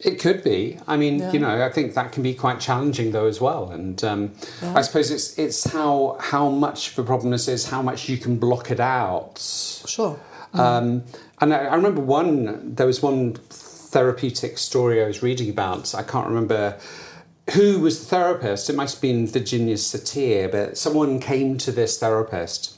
It 0.00 0.20
could 0.20 0.44
be. 0.44 0.78
I 0.86 0.96
mean, 0.96 1.18
Yeah. 1.18 1.32
you 1.32 1.40
know, 1.40 1.64
I 1.64 1.70
think 1.70 1.94
that 1.94 2.12
can 2.12 2.22
be 2.22 2.32
quite 2.32 2.60
challenging 2.60 3.10
though 3.10 3.26
as 3.26 3.40
well. 3.40 3.70
And 3.70 4.02
um, 4.04 4.32
Yeah. 4.62 4.74
I 4.76 4.82
suppose 4.82 5.10
it's 5.10 5.36
it's 5.38 5.64
how 5.72 6.16
how 6.20 6.48
much 6.48 6.92
of 6.92 6.98
a 6.98 7.02
problem 7.02 7.32
this 7.32 7.48
is, 7.48 7.68
how 7.70 7.82
much 7.82 8.08
you 8.08 8.16
can 8.16 8.36
block 8.38 8.70
it 8.70 8.80
out. 8.80 9.38
Sure. 9.86 10.18
Um, 10.54 11.02
and 11.40 11.52
I, 11.52 11.58
I 11.66 11.74
remember 11.74 12.00
one. 12.00 12.74
There 12.76 12.86
was 12.86 13.02
one 13.02 13.34
therapeutic 13.50 14.56
story 14.58 15.02
I 15.02 15.06
was 15.06 15.22
reading 15.22 15.50
about. 15.50 15.94
I 15.94 16.02
can't 16.02 16.26
remember 16.26 16.78
who 17.54 17.80
was 17.80 18.00
the 18.00 18.06
therapist. 18.06 18.70
It 18.70 18.76
must 18.76 18.96
have 18.96 19.02
been 19.02 19.26
Virginia 19.26 19.76
Satir, 19.76 20.50
but 20.50 20.78
someone 20.78 21.18
came 21.18 21.58
to 21.58 21.72
this 21.72 21.98
therapist 21.98 22.76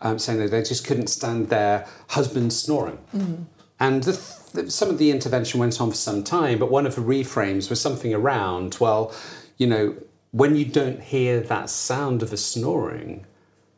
um, 0.00 0.18
saying 0.18 0.38
that 0.40 0.50
they 0.50 0.62
just 0.62 0.84
couldn't 0.86 1.08
stand 1.08 1.48
their 1.48 1.86
husband 2.08 2.52
snoring. 2.52 2.98
And 3.82 4.04
the 4.04 4.12
th- 4.12 4.70
some 4.70 4.90
of 4.90 4.98
the 4.98 5.10
intervention 5.10 5.58
went 5.58 5.80
on 5.80 5.90
for 5.90 5.96
some 5.96 6.22
time, 6.22 6.60
but 6.60 6.70
one 6.70 6.86
of 6.86 6.94
the 6.94 7.00
reframes 7.00 7.68
was 7.68 7.80
something 7.80 8.14
around, 8.14 8.76
well, 8.78 9.12
you 9.58 9.66
know, 9.66 9.96
when 10.30 10.54
you 10.54 10.64
don't 10.64 11.00
hear 11.00 11.40
that 11.40 11.68
sound 11.68 12.22
of 12.22 12.30
the 12.30 12.36
snoring, 12.36 13.26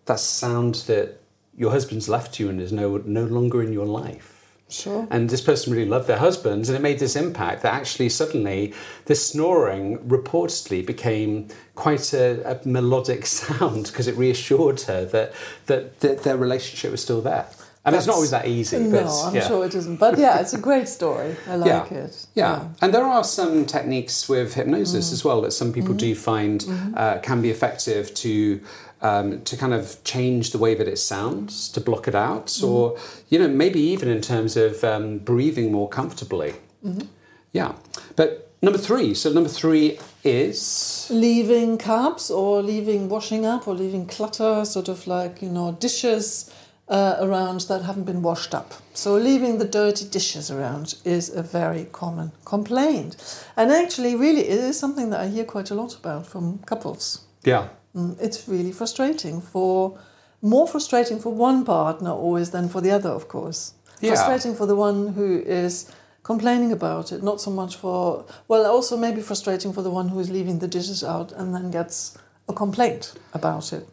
that 0.05 0.21
sound 0.21 0.75
that 0.89 1.23
your 1.57 1.71
husband's 1.71 2.07
left 2.07 2.39
you 2.39 2.51
and 2.51 2.61
is 2.61 2.71
no, 2.71 2.99
no 3.07 3.25
longer 3.25 3.63
in 3.63 3.73
your 3.73 3.87
life. 3.87 4.59
Sure. 4.69 5.09
And 5.11 5.31
this 5.31 5.41
person 5.41 5.73
really 5.73 5.89
loved 5.89 6.07
their 6.07 6.19
husband, 6.19 6.67
and 6.67 6.77
it 6.77 6.83
made 6.83 6.99
this 6.99 7.17
impact 7.17 7.63
that 7.63 7.73
actually 7.73 8.11
suddenly 8.11 8.75
this 9.07 9.27
snoring 9.27 10.01
reportedly 10.01 10.85
became 10.85 11.49
quite 11.77 12.13
a, 12.13 12.43
a 12.51 12.69
melodic 12.69 13.25
sound 13.41 13.87
because 13.87 14.07
it 14.07 14.19
reassured 14.19 14.83
her 14.83 15.07
that, 15.07 15.33
that, 15.65 16.01
that 16.01 16.25
their 16.25 16.37
relationship 16.37 16.91
was 16.91 17.01
still 17.01 17.23
there. 17.23 17.47
And 17.87 17.95
it's 17.95 18.07
not 18.07 18.15
always 18.15 18.31
that 18.31 18.47
easy. 18.47 18.79
No, 18.79 19.03
but, 19.03 19.25
I'm 19.27 19.35
yeah. 19.35 19.47
sure 19.47 19.65
it 19.67 19.75
isn't. 19.75 19.97
But 19.97 20.19
yeah, 20.19 20.41
it's 20.41 20.55
a 20.55 20.59
great 20.59 20.89
story. 20.89 21.37
I 21.47 21.57
like 21.57 21.91
yeah. 21.91 22.05
it. 22.05 22.27
Yeah. 22.35 22.69
and 22.81 22.95
there 22.95 23.05
are 23.05 23.23
some 23.25 23.67
techniques 23.67 24.27
with 24.29 24.55
hypnosis 24.55 25.11
Mm. 25.11 25.13
as 25.13 25.25
well 25.25 25.43
that 25.43 25.53
some 25.53 25.71
people 25.73 25.91
Mm-hmm. 25.95 26.15
do 26.15 26.15
find 26.15 26.65
uh, 26.97 27.19
can 27.19 27.43
be 27.43 27.51
effective 27.51 28.15
to 28.15 28.61
um, 29.03 29.43
to 29.43 29.55
kind 29.59 29.75
of 29.75 30.03
change 30.05 30.53
the 30.53 30.59
way 30.59 30.75
that 30.75 30.89
it 30.89 30.99
sounds, 30.99 31.69
to 31.75 31.81
block 31.81 32.09
it 32.09 32.15
out, 32.15 32.47
Mm-hmm. 32.47 32.67
or 32.73 32.97
you 33.29 33.39
know 33.39 33.49
maybe 33.49 33.81
even 33.95 34.09
in 34.09 34.21
terms 34.23 34.57
of 34.57 34.83
um, 34.83 35.19
breathing 35.19 35.71
more 35.71 35.89
comfortably. 35.89 36.55
Mm-hmm. 36.83 37.07
Yeah, 37.53 37.73
but 38.17 38.29
number 38.63 38.79
three. 38.79 39.13
So 39.15 39.31
number 39.31 39.51
three 39.51 39.99
is 40.25 41.07
Leaving 41.11 41.77
cups 41.77 42.31
or 42.31 42.63
leaving 42.63 43.11
washing 43.11 43.45
up 43.45 43.69
or 43.69 43.75
leaving 43.75 44.07
clutter, 44.07 44.65
sort 44.65 44.89
of 44.89 45.07
like, 45.07 45.43
you 45.43 45.51
know, 45.51 45.73
dishes 45.79 46.51
uh, 46.89 47.17
around 47.21 47.61
that 47.69 47.83
haven't 47.83 48.05
been 48.05 48.23
washed 48.23 48.55
up. 48.55 48.75
So 48.93 49.15
leaving 49.15 49.59
the 49.59 49.65
dirty 49.65 50.05
dishes 50.05 50.51
around 50.51 50.95
is 51.05 51.31
a 51.35 51.43
very 51.43 51.85
common 51.93 52.33
complaint. 52.45 53.17
And 53.57 53.71
actually, 53.73 54.15
really, 54.17 54.43
it 54.43 54.59
is 54.71 54.79
something 54.79 55.11
that 55.11 55.21
I 55.21 55.29
hear 55.29 55.45
quite 55.45 55.71
a 55.71 55.75
lot 55.75 55.97
about 55.97 56.27
from 56.27 56.59
couples. 56.67 57.21
yeah. 57.45 57.69
Mm, 57.97 58.17
It's 58.21 58.49
really 58.49 58.73
frustrating 58.73 59.41
for 59.41 59.97
more 60.43 60.67
frustrating 60.67 61.21
for 61.21 61.33
one 61.33 61.65
partner 61.65 62.11
always 62.11 62.51
than 62.51 62.69
for 62.69 62.81
the 62.83 62.91
other, 62.91 63.11
of 63.11 63.29
course. 63.29 63.73
Yeah. 64.01 64.15
Frustrating 64.15 64.57
for 64.57 64.67
the 64.67 64.75
one 64.77 65.15
who 65.15 65.39
is 65.47 65.87
complaining 66.23 66.73
about 66.73 67.13
it, 67.13 67.23
not 67.23 67.41
so 67.41 67.51
much 67.51 67.77
for 67.77 68.25
well, 68.49 68.67
also 68.67 68.97
maybe 68.97 69.21
frustrating 69.23 69.73
for 69.73 69.83
the 69.83 69.91
one 69.91 70.09
who 70.09 70.21
is 70.21 70.29
leaving 70.31 70.59
the 70.59 70.69
dishes 70.69 71.03
out 71.05 71.33
and 71.33 71.55
then 71.55 71.71
gets 71.71 72.19
a 72.49 72.53
complaint 72.53 73.15
about 73.33 73.73
it. 73.73 73.87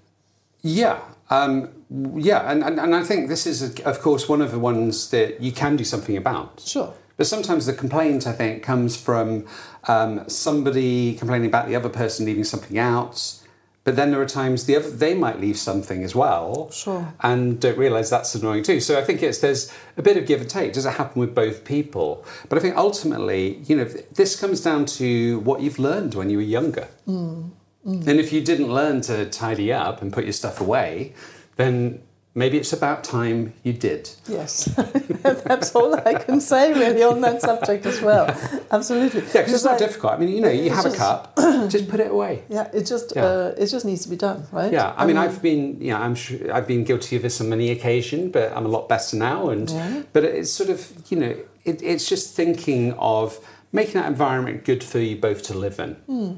Yeah, 0.61 0.99
um, 1.29 1.69
yeah, 2.15 2.49
and, 2.51 2.63
and, 2.63 2.79
and 2.79 2.95
I 2.95 3.03
think 3.03 3.29
this 3.29 3.47
is, 3.47 3.79
of 3.81 3.99
course, 3.99 4.29
one 4.29 4.41
of 4.41 4.51
the 4.51 4.59
ones 4.59 5.09
that 5.09 5.41
you 5.41 5.51
can 5.51 5.75
do 5.75 5.83
something 5.83 6.15
about. 6.15 6.61
Sure. 6.65 6.93
But 7.17 7.27
sometimes 7.27 7.65
the 7.65 7.73
complaint, 7.73 8.25
I 8.27 8.31
think, 8.33 8.63
comes 8.63 8.95
from 8.97 9.45
um, 9.87 10.27
somebody 10.29 11.15
complaining 11.15 11.47
about 11.47 11.67
the 11.67 11.75
other 11.75 11.89
person 11.89 12.25
leaving 12.25 12.43
something 12.43 12.77
out. 12.77 13.37
But 13.83 13.95
then 13.95 14.11
there 14.11 14.21
are 14.21 14.27
times 14.27 14.65
the 14.65 14.75
other 14.75 14.91
they 14.91 15.15
might 15.15 15.39
leave 15.41 15.57
something 15.57 16.03
as 16.03 16.13
well, 16.13 16.69
Sure. 16.69 17.13
and 17.21 17.59
don't 17.59 17.79
realise 17.79 18.11
that's 18.11 18.35
annoying 18.35 18.61
too. 18.61 18.79
So 18.79 18.99
I 18.99 19.03
think 19.03 19.23
it's 19.23 19.39
there's 19.39 19.71
a 19.97 20.03
bit 20.03 20.17
of 20.17 20.27
give 20.27 20.41
and 20.41 20.49
take. 20.49 20.73
Does 20.73 20.85
it 20.85 20.91
happen 20.93 21.19
with 21.19 21.33
both 21.33 21.65
people? 21.65 22.23
But 22.47 22.59
I 22.59 22.61
think 22.61 22.77
ultimately, 22.77 23.57
you 23.65 23.75
know, 23.75 23.85
this 23.85 24.39
comes 24.39 24.61
down 24.61 24.85
to 24.97 25.39
what 25.39 25.61
you've 25.61 25.79
learned 25.79 26.13
when 26.13 26.29
you 26.29 26.37
were 26.37 26.43
younger. 26.43 26.89
And 27.83 28.07
if 28.19 28.31
you 28.31 28.41
didn't 28.41 28.71
learn 28.73 29.01
to 29.01 29.25
tidy 29.29 29.73
up 29.73 30.01
and 30.01 30.13
put 30.13 30.23
your 30.25 30.33
stuff 30.33 30.61
away, 30.61 31.13
then 31.55 32.01
maybe 32.35 32.57
it's 32.57 32.71
about 32.73 33.03
time 33.03 33.53
you 33.63 33.73
did. 33.73 34.09
Yes, 34.27 34.65
that's 35.23 35.75
all 35.75 35.95
I 35.95 36.13
can 36.13 36.39
say 36.39 36.73
really 36.73 37.03
on 37.03 37.21
that 37.21 37.41
subject 37.41 37.85
as 37.85 37.99
well. 38.01 38.27
Absolutely. 38.71 39.21
Yeah, 39.21 39.41
because 39.41 39.53
it's 39.53 39.63
not 39.63 39.71
like- 39.71 39.79
difficult. 39.79 40.13
I 40.13 40.17
mean, 40.17 40.29
you 40.29 40.41
know, 40.41 40.49
you 40.49 40.69
have 40.69 40.85
a 40.85 40.91
cup, 40.95 41.35
just 41.69 41.89
put 41.89 41.99
it 41.99 42.11
away. 42.11 42.43
Yeah, 42.49 42.69
it 42.73 42.85
just 42.85 43.13
Yeah. 43.15 43.25
Uh, 43.25 43.53
it 43.57 43.65
just 43.67 43.85
needs 43.85 44.03
to 44.03 44.09
be 44.09 44.15
done, 44.15 44.45
right? 44.51 44.71
Yeah, 44.71 44.93
I 44.95 45.05
mean, 45.07 45.17
I've 45.17 45.41
been, 45.41 45.81
you 45.81 45.89
know, 45.91 45.97
I'm 45.97 46.15
sure 46.15 46.53
I've 46.53 46.67
been 46.67 46.83
guilty 46.83 47.15
of 47.15 47.23
this 47.23 47.41
on 47.41 47.49
many 47.49 47.71
occasions, 47.71 48.31
but 48.31 48.55
I'm 48.55 48.65
a 48.65 48.69
lot 48.69 48.87
better 48.87 49.17
now. 49.17 49.49
And 49.49 49.69
Yeah. 49.69 50.03
but 50.13 50.23
it's 50.23 50.51
sort 50.53 50.69
of, 50.69 50.87
you 51.09 51.17
know, 51.17 51.35
it, 51.65 51.81
it's 51.81 52.07
just 52.07 52.35
thinking 52.35 52.93
of 52.93 53.39
making 53.73 53.95
that 53.95 54.07
environment 54.07 54.65
good 54.65 54.83
for 54.83 54.99
you 54.99 55.15
both 55.17 55.41
to 55.43 55.53
live 55.53 55.79
in. 55.79 55.95
Hmm. 56.07 56.33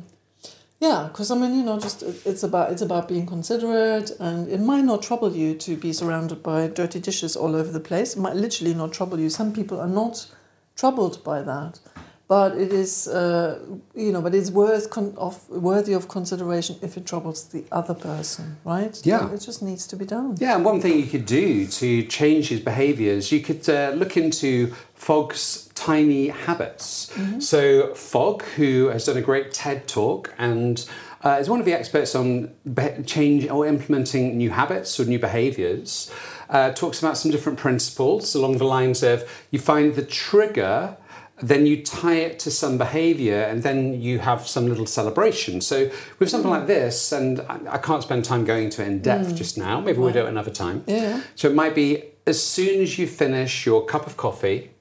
Yeah, 0.83 1.07
because 1.09 1.31
I 1.31 1.35
mean, 1.35 1.55
you 1.55 1.63
know, 1.63 1.79
just 1.79 2.03
it's 2.03 2.43
about 2.43 2.71
it's 2.73 2.81
about 2.81 3.07
being 3.07 3.25
considerate, 3.25 4.11
and 4.19 4.49
it 4.49 4.59
might 4.59 4.83
not 4.83 5.01
trouble 5.01 5.31
you 5.33 5.55
to 5.55 5.77
be 5.77 5.93
surrounded 5.93 6.43
by 6.43 6.67
dirty 6.67 6.99
dishes 6.99 7.37
all 7.37 7.55
over 7.55 7.71
the 7.71 7.79
place. 7.79 8.17
It 8.17 8.19
might 8.19 8.35
literally 8.35 8.73
not 8.73 8.91
trouble 8.91 9.17
you. 9.17 9.29
Some 9.29 9.53
people 9.53 9.79
are 9.79 9.93
not 10.01 10.27
troubled 10.75 11.23
by 11.23 11.41
that, 11.43 11.79
but 12.27 12.57
it 12.57 12.73
is, 12.73 13.07
uh, 13.07 13.59
you 13.95 14.11
know, 14.11 14.21
but 14.21 14.35
it's 14.35 14.51
worth 14.51 14.89
con- 14.89 15.13
of 15.17 15.47
worthy 15.49 15.93
of 15.93 16.09
consideration 16.09 16.75
if 16.81 16.97
it 16.97 17.05
troubles 17.05 17.47
the 17.55 17.63
other 17.71 17.93
person, 17.93 18.57
right? 18.65 18.99
Yeah. 19.05 19.31
it 19.31 19.39
just 19.39 19.61
needs 19.61 19.87
to 19.87 19.95
be 19.95 20.05
done. 20.05 20.35
Yeah, 20.39 20.55
and 20.55 20.65
one 20.65 20.81
thing 20.81 20.99
you 20.99 21.05
could 21.05 21.25
do 21.25 21.65
to 21.65 22.03
change 22.07 22.49
his 22.49 22.59
behaviours, 22.59 23.31
you 23.31 23.39
could 23.39 23.69
uh, 23.69 23.91
look 23.95 24.17
into 24.17 24.73
Fogg's 25.03 25.69
tiny 25.75 26.29
habits. 26.29 27.11
So, 27.39 27.93
Fogg, 27.93 28.41
who 28.55 28.87
has 28.87 29.05
done 29.05 29.17
a 29.17 29.21
great 29.21 29.51
TED 29.51 29.85
talk 29.85 30.33
and 30.37 30.89
uh, 31.25 31.37
is 31.41 31.49
one 31.49 31.59
of 31.59 31.65
the 31.65 31.73
experts 31.73 32.15
on 32.15 32.53
be- 32.73 33.03
change 33.05 33.49
or 33.49 33.67
implementing 33.67 34.37
new 34.37 34.49
habits 34.49 34.97
or 34.99 35.03
new 35.03 35.19
behaviours, 35.19 36.09
uh, 36.49 36.71
talks 36.71 36.99
about 36.99 37.17
some 37.17 37.31
different 37.31 37.59
principles 37.59 38.33
along 38.33 38.59
the 38.59 38.63
lines 38.63 39.03
of 39.03 39.29
you 39.51 39.59
find 39.59 39.95
the 39.95 40.05
trigger 40.05 40.95
then 41.41 41.65
you 41.65 41.83
tie 41.83 42.15
it 42.15 42.39
to 42.39 42.51
some 42.51 42.77
behavior 42.77 43.41
and 43.41 43.63
then 43.63 43.99
you 43.99 44.19
have 44.19 44.47
some 44.47 44.67
little 44.67 44.85
celebration. 44.85 45.59
So, 45.59 45.91
with 46.19 46.29
something 46.29 46.49
like 46.49 46.67
this, 46.67 47.11
and 47.11 47.41
I, 47.41 47.59
I 47.71 47.77
can't 47.79 48.03
spend 48.03 48.23
time 48.23 48.45
going 48.45 48.69
to 48.69 48.83
it 48.83 48.87
in 48.87 49.01
depth 49.01 49.35
just 49.35 49.57
now, 49.57 49.81
maybe 49.81 49.97
we'll 49.97 50.13
do 50.13 50.25
it 50.25 50.29
another 50.29 50.51
time. 50.51 50.83
Yeah. 50.87 51.21
So, 51.35 51.49
it 51.49 51.55
might 51.55 51.75
be 51.75 52.03
as 52.25 52.41
soon 52.41 52.81
as 52.81 52.97
you 52.97 53.07
finish 53.07 53.65
your 53.65 53.83
cup 53.85 54.07
of 54.07 54.15
coffee, 54.15 54.71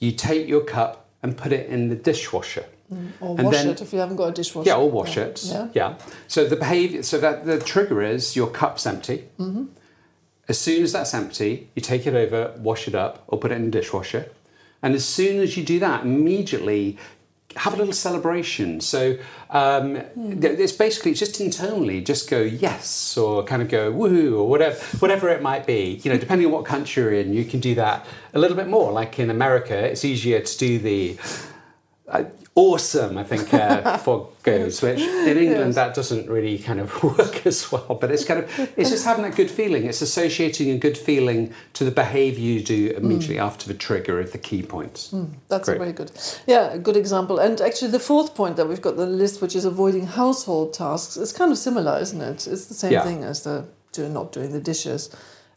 you 0.00 0.10
take 0.12 0.48
your 0.48 0.62
cup 0.62 1.06
and 1.22 1.36
put 1.36 1.52
it 1.52 1.68
in 1.68 1.88
the 1.88 1.94
dishwasher. 1.94 2.64
Or 3.20 3.36
And 3.38 3.44
wash 3.44 3.54
then- 3.54 3.68
it 3.68 3.80
if 3.80 3.92
you 3.92 4.00
haven't 4.00 4.16
got 4.16 4.28
a 4.30 4.32
dishwasher. 4.32 4.68
Yeah, 4.68 4.76
or 4.76 4.90
wash 4.90 5.16
it. 5.16 5.42
Yeah. 5.44 5.68
Yeah. 5.74 5.94
So 6.26 6.44
the 6.46 6.56
behavior, 6.56 7.02
so 7.04 7.18
that 7.18 7.46
the 7.46 7.60
trigger 7.60 8.02
is 8.02 8.34
your 8.34 8.48
cup's 8.48 8.84
empty. 8.84 9.24
Mm-hmm. 9.38 9.64
As 10.48 10.58
soon 10.58 10.82
as 10.82 10.92
that's 10.92 11.14
empty, 11.14 11.68
you 11.76 11.82
take 11.82 12.06
it 12.08 12.14
over, 12.14 12.52
wash 12.58 12.88
it 12.88 12.94
up, 12.96 13.22
or 13.28 13.38
put 13.38 13.52
it 13.52 13.54
in 13.56 13.66
the 13.66 13.70
dishwasher. 13.70 14.30
And 14.82 14.94
as 14.94 15.04
soon 15.04 15.40
as 15.40 15.56
you 15.56 15.62
do 15.62 15.78
that, 15.78 16.02
immediately 16.02 16.96
have 17.56 17.74
a 17.74 17.76
little 17.76 17.92
celebration. 17.92 18.80
So 18.80 19.18
um, 19.50 19.94
th- 19.94 20.58
it's 20.58 20.72
basically 20.72 21.14
just 21.14 21.40
internally, 21.40 22.00
just 22.00 22.30
go 22.30 22.40
yes, 22.40 23.16
or 23.16 23.42
kind 23.44 23.60
of 23.60 23.68
go 23.68 23.92
woohoo, 23.92 24.38
or 24.38 24.48
whatever, 24.48 24.76
whatever 24.98 25.28
it 25.28 25.42
might 25.42 25.66
be. 25.66 26.00
You 26.04 26.12
know, 26.12 26.18
depending 26.18 26.46
on 26.46 26.52
what 26.52 26.64
country 26.64 27.02
you're 27.02 27.12
in, 27.12 27.32
you 27.32 27.44
can 27.44 27.60
do 27.60 27.74
that 27.74 28.06
a 28.34 28.38
little 28.38 28.56
bit 28.56 28.68
more. 28.68 28.92
Like 28.92 29.18
in 29.18 29.30
America, 29.30 29.76
it's 29.76 30.04
easier 30.04 30.40
to 30.40 30.58
do 30.58 30.78
the 30.78 31.18
uh, 32.10 32.24
awesome, 32.54 33.16
I 33.18 33.24
think, 33.24 33.52
uh, 33.54 33.96
for 34.04 34.28
goes, 34.42 34.82
which 34.82 34.98
in 35.00 35.36
England 35.38 35.66
Yes. 35.68 35.74
that 35.76 35.94
doesn't 35.94 36.28
really 36.28 36.58
kind 36.58 36.80
of 36.80 37.02
work 37.02 37.46
as 37.46 37.70
well. 37.70 37.96
But 38.00 38.10
it's 38.10 38.24
kind 38.24 38.40
of, 38.44 38.50
it's 38.76 38.90
just 38.90 39.04
having 39.04 39.22
that 39.24 39.36
good 39.36 39.50
feeling. 39.50 39.84
It's 39.84 40.02
associating 40.02 40.70
a 40.70 40.78
good 40.78 40.98
feeling 40.98 41.52
to 41.74 41.84
the 41.84 41.90
behaviour 41.90 42.40
you 42.42 42.62
do 42.62 42.92
immediately 42.96 43.38
after 43.38 43.66
the 43.68 43.74
trigger 43.74 44.18
of 44.20 44.32
the 44.32 44.38
key 44.38 44.62
points. 44.62 45.14
That's 45.48 45.66
Great. 45.68 45.76
a 45.76 45.78
very 45.78 45.92
good, 45.92 46.10
yeah, 46.46 46.72
a 46.72 46.78
good 46.78 46.96
example. 46.96 47.38
And 47.38 47.60
actually, 47.60 47.90
the 47.90 48.00
fourth 48.00 48.34
point 48.34 48.56
that 48.56 48.66
we've 48.68 48.82
got 48.82 48.92
on 48.92 48.96
the 48.98 49.06
list, 49.06 49.40
which 49.42 49.54
is 49.54 49.64
avoiding 49.64 50.06
household 50.06 50.74
tasks, 50.74 51.16
is 51.16 51.32
kind 51.32 51.52
of 51.52 51.58
similar, 51.58 51.98
isn't 52.00 52.20
it? 52.20 52.46
It's 52.46 52.66
the 52.66 52.74
same 52.74 52.92
Yeah. 52.92 53.04
thing 53.04 53.24
as 53.24 53.42
the 53.44 53.64
do 53.92 54.08
not 54.08 54.32
doing 54.32 54.52
the 54.52 54.60
dishes. 54.60 55.10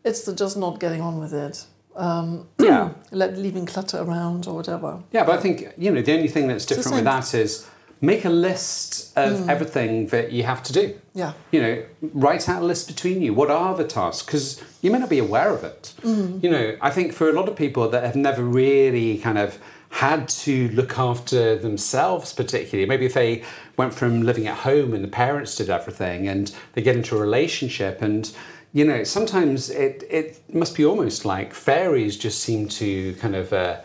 It's 0.03 0.21
the 0.21 0.33
just 0.35 0.57
not 0.57 0.79
getting 0.79 1.01
on 1.01 1.19
with 1.19 1.33
it. 1.33 1.65
Um, 1.95 2.47
Yeah. 2.59 2.89
let 3.11 3.37
leaving 3.37 3.65
clutter 3.65 3.97
around 4.01 4.47
or 4.47 4.55
whatever. 4.55 4.99
Yeah, 5.11 5.23
but 5.23 5.37
I 5.37 5.41
think, 5.41 5.67
you 5.77 5.91
know, 5.91 6.01
the 6.01 6.13
only 6.13 6.27
thing 6.27 6.47
that's 6.47 6.65
different 6.65 6.95
with 6.95 7.03
that 7.05 7.33
is 7.33 7.67
make 8.01 8.25
a 8.25 8.29
list 8.29 9.17
of 9.17 9.47
everything 9.49 10.07
that 10.07 10.31
you 10.31 10.43
have 10.43 10.61
to 10.63 10.73
do. 10.73 10.93
Yeah. 11.13 11.33
You 11.51 11.61
know, 11.61 11.85
write 12.13 12.49
out 12.49 12.61
a 12.61 12.65
list 12.65 12.87
between 12.87 13.21
you. 13.21 13.33
What 13.33 13.49
are 13.49 13.75
the 13.77 13.85
tasks? 13.85 14.25
Because 14.25 14.61
you 14.81 14.91
may 14.91 14.99
not 14.99 15.09
be 15.09 15.19
aware 15.19 15.51
of 15.51 15.63
it. 15.63 15.93
You 16.03 16.49
know, 16.49 16.77
I 16.81 16.89
think 16.89 17.13
for 17.13 17.29
a 17.29 17.33
lot 17.33 17.47
of 17.47 17.55
people 17.55 17.87
that 17.89 18.03
have 18.03 18.15
never 18.17 18.43
really 18.43 19.19
kind 19.19 19.37
of 19.37 19.57
had 19.89 20.27
to 20.27 20.69
look 20.69 20.97
after 20.97 21.55
themselves, 21.55 22.33
particularly, 22.33 22.87
maybe 22.89 23.05
if 23.05 23.13
they 23.13 23.43
went 23.77 23.93
from 23.93 24.23
living 24.23 24.47
at 24.47 24.57
home 24.57 24.93
and 24.93 25.03
the 25.03 25.07
parents 25.07 25.55
did 25.55 25.69
everything 25.69 26.27
and 26.27 26.53
they 26.73 26.81
get 26.81 26.95
into 26.95 27.15
a 27.15 27.19
relationship 27.21 28.01
and 28.01 28.35
you 28.73 28.83
know, 28.83 29.03
sometimes 29.03 29.69
it, 29.69 30.03
it 30.09 30.41
must 30.53 30.75
be 30.75 30.83
almost 30.83 31.25
like 31.25 31.53
fairies 31.53 32.17
just 32.17 32.39
seem 32.41 32.67
to 32.69 33.13
kind 33.15 33.35
of 33.35 33.53
uh, 33.53 33.81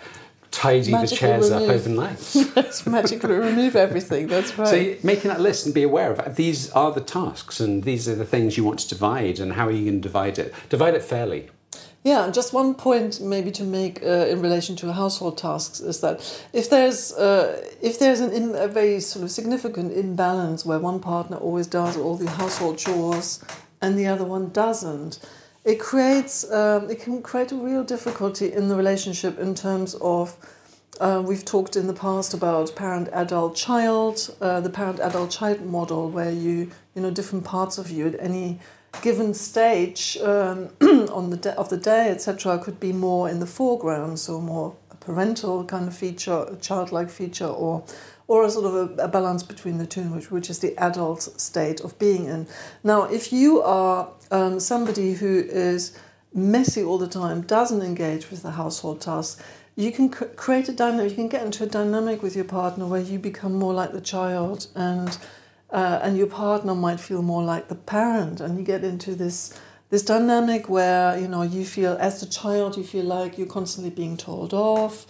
tidy 0.51 0.87
the 0.87 0.93
Magically 0.93 1.17
chairs 1.19 1.51
up 1.51 1.61
remove. 1.61 1.77
overnight. 1.77 2.35
Let's 2.57 2.87
magically 2.87 3.35
remove 3.35 3.77
everything. 3.77 4.29
That's 4.29 4.57
right. 4.59 4.69
So 4.69 5.07
making 5.07 5.29
that 5.29 5.41
list 5.41 5.67
and 5.67 5.75
be 5.75 5.83
aware 5.83 6.13
of 6.13 6.37
these 6.37 6.71
are 6.71 6.91
the 6.91 7.03
tasks 7.03 7.61
and 7.61 7.85
these 7.85 8.09
are 8.09 8.15
the 8.15 8.25
things 8.25 8.57
you 8.57 8.65
want 8.65 8.79
to 8.81 8.89
divide 8.89 9.39
and 9.41 9.53
how 9.53 9.67
are 9.67 9.71
you 9.71 9.85
going 9.85 10.01
to 10.01 10.09
divide 10.09 10.39
it? 10.39 10.55
Divide 10.71 10.95
it 10.95 11.03
fairly. 11.03 11.51
Yeah, 12.05 12.25
and 12.25 12.33
just 12.33 12.55
one 12.55 12.75
point 12.75 13.21
maybe 13.21 13.51
to 13.51 13.65
make 13.65 14.03
uh, 14.03 14.27
in 14.33 14.41
relation 14.41 14.77
to 14.77 14.93
household 14.93 15.37
tasks 15.37 15.81
is 15.81 16.01
that 16.01 16.21
if 16.55 16.71
there's 16.71 17.13
uh, 17.13 17.63
if 17.83 17.99
there's 17.99 18.21
an 18.21 18.33
in, 18.33 18.55
a 18.55 18.69
very 18.69 19.01
sort 19.01 19.25
of 19.25 19.31
significant 19.31 19.93
imbalance 19.93 20.65
where 20.65 20.79
one 20.79 21.01
partner 21.01 21.37
always 21.37 21.67
does 21.67 21.97
all 21.97 22.17
the 22.17 22.31
household 22.31 22.79
chores 22.79 23.45
and 23.81 23.99
the 23.99 24.07
other 24.07 24.25
one 24.25 24.51
doesn't, 24.51 25.19
it 25.65 25.79
creates 25.79 26.51
um, 26.51 26.89
it 26.91 27.01
can 27.01 27.21
create 27.23 27.53
a 27.53 27.57
real 27.57 27.85
difficulty 27.85 28.53
in 28.53 28.69
the 28.69 28.77
relationship 28.77 29.39
in 29.39 29.55
terms 29.55 29.95
of. 30.01 30.37
Uh, 31.01 31.23
we've 31.25 31.45
talked 31.45 31.77
in 31.77 31.87
the 31.87 31.93
past 31.93 32.35
about 32.35 32.75
parent 32.75 33.09
adult 33.13 33.55
child, 33.55 34.35
uh, 34.41 34.61
the 34.61 34.71
parent 34.71 34.99
adult 34.99 35.31
child 35.31 35.65
model, 35.65 36.11
where 36.11 36.33
you 36.33 36.71
you 36.95 37.03
know 37.03 37.11
different 37.11 37.45
parts 37.45 37.79
of 37.79 37.89
you 37.89 38.09
at 38.09 38.17
any 38.19 38.59
given 39.03 39.35
stage 39.35 40.19
um, 40.23 40.71
on 40.81 41.31
the 41.31 41.37
da- 41.37 41.55
of 41.55 41.69
the 41.69 41.77
day, 41.77 42.11
etc., 42.11 42.59
could 42.59 42.81
be 42.81 42.93
more 42.93 43.29
in 43.29 43.39
the 43.39 43.47
foreground, 43.47 44.19
so 44.19 44.41
more 44.41 44.75
a 44.91 44.97
parental 44.97 45.65
kind 45.65 45.87
of 45.87 45.97
feature, 45.97 46.47
a 46.51 46.57
childlike 46.57 47.11
feature, 47.11 47.47
or 47.47 47.85
or 48.29 48.45
a 48.45 48.51
sort 48.51 48.67
of 48.67 48.75
a, 48.75 49.05
a 49.05 49.09
balance 49.09 49.43
between 49.43 49.79
the 49.79 49.87
two, 49.87 50.03
which 50.15 50.31
which 50.31 50.49
is 50.49 50.61
the 50.61 50.77
adult 50.77 51.23
state 51.23 51.81
of 51.81 51.99
being 51.99 52.27
in. 52.27 52.47
Now, 52.85 53.05
if 53.05 53.33
you 53.33 53.61
are 53.63 54.11
um, 54.31 54.61
somebody 54.61 55.15
who 55.15 55.45
is 55.49 55.99
messy 56.33 56.85
all 56.85 56.99
the 56.99 57.09
time, 57.09 57.41
doesn't 57.41 57.83
engage 57.83 58.31
with 58.31 58.43
the 58.43 58.53
household 58.53 59.01
tasks, 59.01 59.43
you 59.75 59.91
can 59.91 60.11
cr- 60.11 60.27
create 60.37 60.69
a 60.69 60.73
dynamic. 60.73 61.11
You 61.11 61.17
can 61.17 61.29
get 61.29 61.43
into 61.43 61.65
a 61.65 61.67
dynamic 61.67 62.23
with 62.23 62.37
your 62.37 62.45
partner 62.45 62.87
where 62.87 63.01
you 63.01 63.19
become 63.19 63.55
more 63.55 63.73
like 63.73 63.93
the 63.93 64.01
child 64.01 64.69
and 64.75 65.19
uh, 65.71 66.01
and 66.03 66.17
your 66.17 66.27
partner 66.27 66.75
might 66.75 67.01
feel 67.01 67.23
more 67.23 67.43
like 67.43 67.69
the 67.69 67.75
parent, 67.75 68.41
and 68.41 68.59
you 68.59 68.65
get 68.65 68.85
into 68.85 69.15
this 69.15 69.59
this 69.91 70.03
dynamic 70.03 70.69
where 70.69 71.19
you 71.19 71.29
know 71.29 71.43
you 71.43 71.65
feel 71.65 71.97
as 71.99 72.21
the 72.21 72.27
child 72.27 72.77
you 72.77 72.85
feel 72.85 73.05
like 73.05 73.39
you're 73.39 73.47
constantly 73.47 73.91
being 73.91 74.17
told 74.17 74.53
off, 74.53 75.07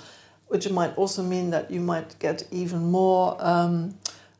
which 0.48 0.68
might 0.70 0.96
also 0.96 1.22
mean 1.22 1.50
that 1.50 1.70
you 1.70 1.80
might 1.80 2.18
get 2.18 2.46
even 2.50 2.90
more 2.90 3.36
um, 3.38 3.94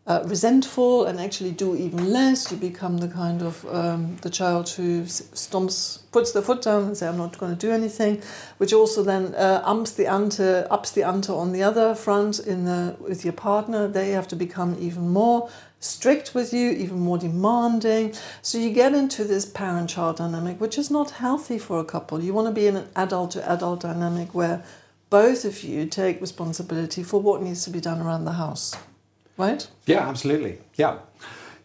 uh, 0.08 0.22
resentful 0.24 1.04
and 1.04 1.20
actually 1.20 1.50
do 1.50 1.76
even 1.76 2.10
less. 2.10 2.50
You 2.50 2.56
become 2.56 2.96
the 2.96 3.08
kind 3.08 3.42
of 3.42 3.66
um, 3.66 4.16
the 4.22 4.30
child 4.30 4.70
who 4.70 5.02
stomps, 5.02 6.00
puts 6.10 6.32
their 6.32 6.40
foot 6.42 6.62
down 6.62 6.84
and 6.84 6.96
say, 6.96 7.06
"I'm 7.06 7.18
not 7.18 7.36
going 7.38 7.54
to 7.54 7.66
do 7.66 7.70
anything," 7.70 8.22
which 8.56 8.72
also 8.72 9.02
then 9.02 9.34
uh, 9.34 9.62
umps 9.64 9.92
the 9.92 10.06
ante, 10.06 10.66
ups 10.70 10.92
the 10.92 11.02
ante 11.02 11.30
on 11.30 11.52
the 11.52 11.62
other 11.62 11.94
front 11.94 12.38
in 12.38 12.64
the 12.64 12.96
with 12.98 13.22
your 13.22 13.34
partner. 13.34 13.86
They 13.86 14.12
have 14.12 14.26
to 14.28 14.36
become 14.36 14.76
even 14.80 15.10
more 15.10 15.50
strict 15.80 16.34
with 16.34 16.52
you, 16.52 16.70
even 16.70 16.98
more 17.00 17.18
demanding. 17.18 18.14
So 18.42 18.58
you 18.58 18.70
get 18.70 18.94
into 18.94 19.24
this 19.24 19.46
parent-child 19.46 20.16
dynamic, 20.16 20.60
which 20.60 20.76
is 20.76 20.90
not 20.90 21.12
healthy 21.12 21.58
for 21.58 21.78
a 21.78 21.84
couple. 21.84 22.20
You 22.20 22.34
want 22.34 22.48
to 22.48 22.52
be 22.52 22.66
in 22.66 22.76
an 22.76 22.88
adult-to-adult 22.96 23.80
dynamic 23.80 24.34
where 24.34 24.64
both 25.10 25.44
of 25.44 25.62
you 25.62 25.86
take 25.86 26.20
responsibility 26.20 27.02
for 27.02 27.20
what 27.20 27.42
needs 27.42 27.64
to 27.64 27.70
be 27.70 27.80
done 27.80 28.00
around 28.00 28.24
the 28.24 28.32
house 28.32 28.76
right? 29.38 29.66
Yeah, 29.86 30.06
absolutely. 30.06 30.58
Yeah. 30.74 30.98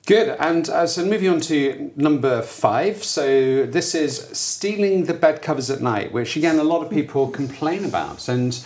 Good. 0.06 0.38
And 0.40 0.70
uh, 0.70 0.88
so 0.88 1.06
moving 1.06 1.30
on 1.30 1.42
to 1.42 1.92
number 1.96 2.42
five. 2.42 3.04
So 3.04 3.66
this 3.66 3.96
is 3.96 4.30
stealing 4.38 5.06
the 5.06 5.14
bed 5.14 5.42
covers 5.42 5.70
at 5.70 5.82
night, 5.82 6.14
which 6.14 6.38
again, 6.38 6.60
a 6.60 6.64
lot 6.64 6.84
of 6.84 6.90
people 6.90 7.28
complain 7.28 7.84
about. 7.84 8.30
And, 8.30 8.64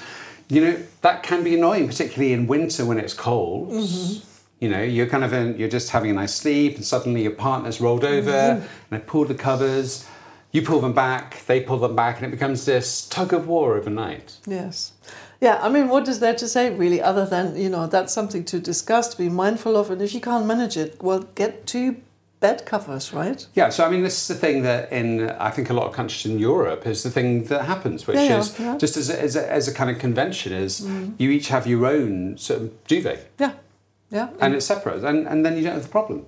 you 0.50 0.62
know, 0.62 0.84
that 1.02 1.24
can 1.24 1.44
be 1.44 1.56
annoying, 1.56 1.88
particularly 1.88 2.34
in 2.34 2.48
winter 2.48 2.86
when 2.86 3.00
it's 3.00 3.14
cold. 3.14 3.72
Mm-hmm. 3.72 4.24
You 4.60 4.70
know, 4.70 4.82
you're 4.82 5.08
kind 5.08 5.24
of 5.24 5.34
in, 5.34 5.58
you're 5.58 5.70
just 5.70 5.92
having 5.92 6.10
a 6.10 6.14
nice 6.14 6.34
sleep 6.34 6.76
and 6.76 6.84
suddenly 6.86 7.22
your 7.22 7.32
partner's 7.32 7.80
rolled 7.80 8.04
over 8.04 8.32
mm-hmm. 8.32 8.62
and 8.62 8.70
they 8.90 9.00
pull 9.00 9.26
the 9.26 9.36
covers. 9.36 10.08
You 10.52 10.62
pull 10.62 10.80
them 10.80 10.94
back, 10.94 11.46
they 11.46 11.62
pull 11.62 11.80
them 11.80 11.96
back, 11.96 12.18
and 12.18 12.26
it 12.26 12.32
becomes 12.32 12.66
this 12.66 13.08
tug 13.08 13.34
of 13.34 13.48
war 13.48 13.76
overnight. 13.76 14.38
Yes. 14.48 14.94
Yeah, 15.40 15.60
I 15.62 15.70
mean, 15.70 15.88
what 15.88 16.08
is 16.08 16.20
there 16.20 16.34
to 16.36 16.48
say 16.48 16.74
really, 16.74 17.02
other 17.02 17.26
than, 17.26 17.56
you 17.56 17.70
know, 17.70 17.86
that's 17.86 18.14
something 18.14 18.44
to 18.46 18.60
discuss, 18.60 19.10
to 19.10 19.18
be 19.18 19.30
mindful 19.30 19.76
of, 19.76 19.92
and 19.92 20.02
if 20.02 20.14
you 20.14 20.22
can't 20.22 20.46
manage 20.46 20.78
it, 20.78 21.02
well, 21.02 21.20
get 21.36 21.68
two 21.68 21.98
bed 22.40 22.66
covers, 22.66 23.14
right? 23.14 23.46
Yeah, 23.54 23.70
so 23.70 23.86
I 23.86 23.90
mean, 23.90 24.04
this 24.04 24.22
is 24.22 24.28
the 24.28 24.36
thing 24.36 24.64
that 24.64 24.92
in, 24.92 25.30
I 25.32 25.52
think, 25.52 25.70
a 25.70 25.74
lot 25.74 25.88
of 25.88 25.94
countries 25.94 26.26
in 26.26 26.40
Europe 26.40 26.88
is 26.88 27.04
the 27.04 27.12
thing 27.12 27.44
that 27.46 27.66
happens, 27.66 28.08
which 28.08 28.18
yeah, 28.18 28.40
is 28.40 28.60
yeah. 28.60 28.78
just 28.78 28.98
as 28.98 29.10
a, 29.10 29.22
as, 29.22 29.36
a, 29.36 29.52
as 29.52 29.68
a 29.68 29.74
kind 29.74 29.90
of 29.90 30.00
convention, 30.00 30.54
is 30.54 30.82
mm. 30.82 31.14
you 31.18 31.30
each 31.30 31.50
have 31.50 31.68
your 31.68 31.86
own 31.86 32.38
sort 32.38 32.62
of 32.62 32.84
duvet. 32.86 33.30
Yeah, 33.38 33.54
yeah. 34.10 34.30
And 34.40 34.56
it's 34.56 34.66
separate, 34.66 35.04
and, 35.04 35.28
and 35.28 35.46
then 35.46 35.58
you 35.58 35.64
don't 35.64 35.74
have 35.74 35.84
the 35.84 35.90
problem. 35.90 36.26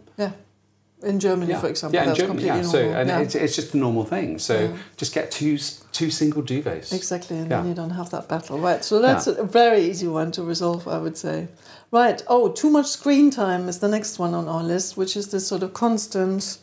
In 1.01 1.17
Germany, 1.17 1.51
yeah. 1.51 1.61
for 1.61 1.67
example, 1.67 1.95
yeah, 1.97 2.09
in 2.09 2.15
Germany, 2.15 2.43
yeah. 2.45 2.61
So, 2.61 2.77
and 2.77 3.07
yeah. 3.07 3.19
It's, 3.19 3.33
it's 3.33 3.55
just 3.55 3.73
a 3.73 3.77
normal 3.77 4.03
thing. 4.03 4.37
So 4.37 4.59
yeah. 4.59 4.77
just 4.97 5.13
get 5.13 5.31
two 5.31 5.57
two 5.93 6.09
single 6.11 6.43
duvets. 6.43 6.91
Exactly, 6.91 7.37
and 7.37 7.49
then 7.49 7.67
you 7.67 7.73
don't 7.73 7.91
have 7.91 8.09
that 8.09 8.27
battle, 8.27 8.59
right? 8.59 8.83
So 8.83 9.01
that's 9.01 9.25
a 9.25 9.45
very 9.45 9.81
easy 9.81 10.07
one 10.07 10.31
to 10.33 10.43
resolve, 10.43 10.89
I 10.89 10.97
would 10.97 11.17
say. 11.17 11.47
Right. 11.91 12.21
Oh, 12.27 12.51
too 12.51 12.69
much 12.69 12.87
screen 12.87 13.31
time 13.31 13.69
is 13.69 13.79
the 13.79 13.87
next 13.87 14.19
one 14.19 14.33
on 14.33 14.49
our 14.49 14.61
list, 14.61 14.97
which 14.97 15.15
is 15.15 15.31
this 15.31 15.47
sort 15.47 15.63
of 15.63 15.73
constant 15.73 16.57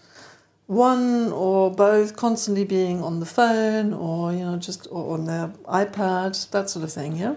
one 0.66 1.32
or 1.32 1.70
both 1.70 2.16
constantly 2.16 2.64
being 2.64 3.02
on 3.02 3.20
the 3.20 3.26
phone 3.26 3.94
or 3.94 4.32
you 4.32 4.44
know 4.44 4.56
just 4.56 4.86
or 4.90 5.14
on 5.14 5.24
their 5.24 5.48
iPad, 5.66 6.50
that 6.50 6.68
sort 6.68 6.84
of 6.84 6.92
thing. 6.92 7.16
Yeah. 7.16 7.36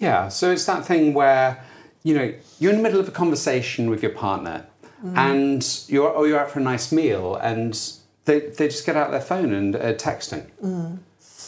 Yeah. 0.00 0.28
So 0.28 0.50
it's 0.50 0.64
that 0.66 0.84
thing 0.84 1.14
where 1.14 1.64
you 2.02 2.14
know 2.14 2.34
you're 2.58 2.72
in 2.72 2.78
the 2.78 2.82
middle 2.82 2.98
of 2.98 3.06
a 3.06 3.12
conversation 3.12 3.88
with 3.88 4.02
your 4.02 4.12
partner 4.12 4.66
mm. 5.04 5.16
and 5.16 5.84
you're 5.88 6.08
or 6.08 6.26
you're 6.26 6.38
out 6.38 6.50
for 6.50 6.58
a 6.58 6.62
nice 6.62 6.92
meal, 6.92 7.36
and 7.36 7.78
they, 8.24 8.40
they 8.40 8.68
just 8.68 8.86
get 8.86 8.96
out 8.96 9.10
their 9.10 9.20
phone 9.20 9.52
and 9.52 9.76
uh, 9.76 9.94
texting, 9.94 10.46
mm. 10.62 10.98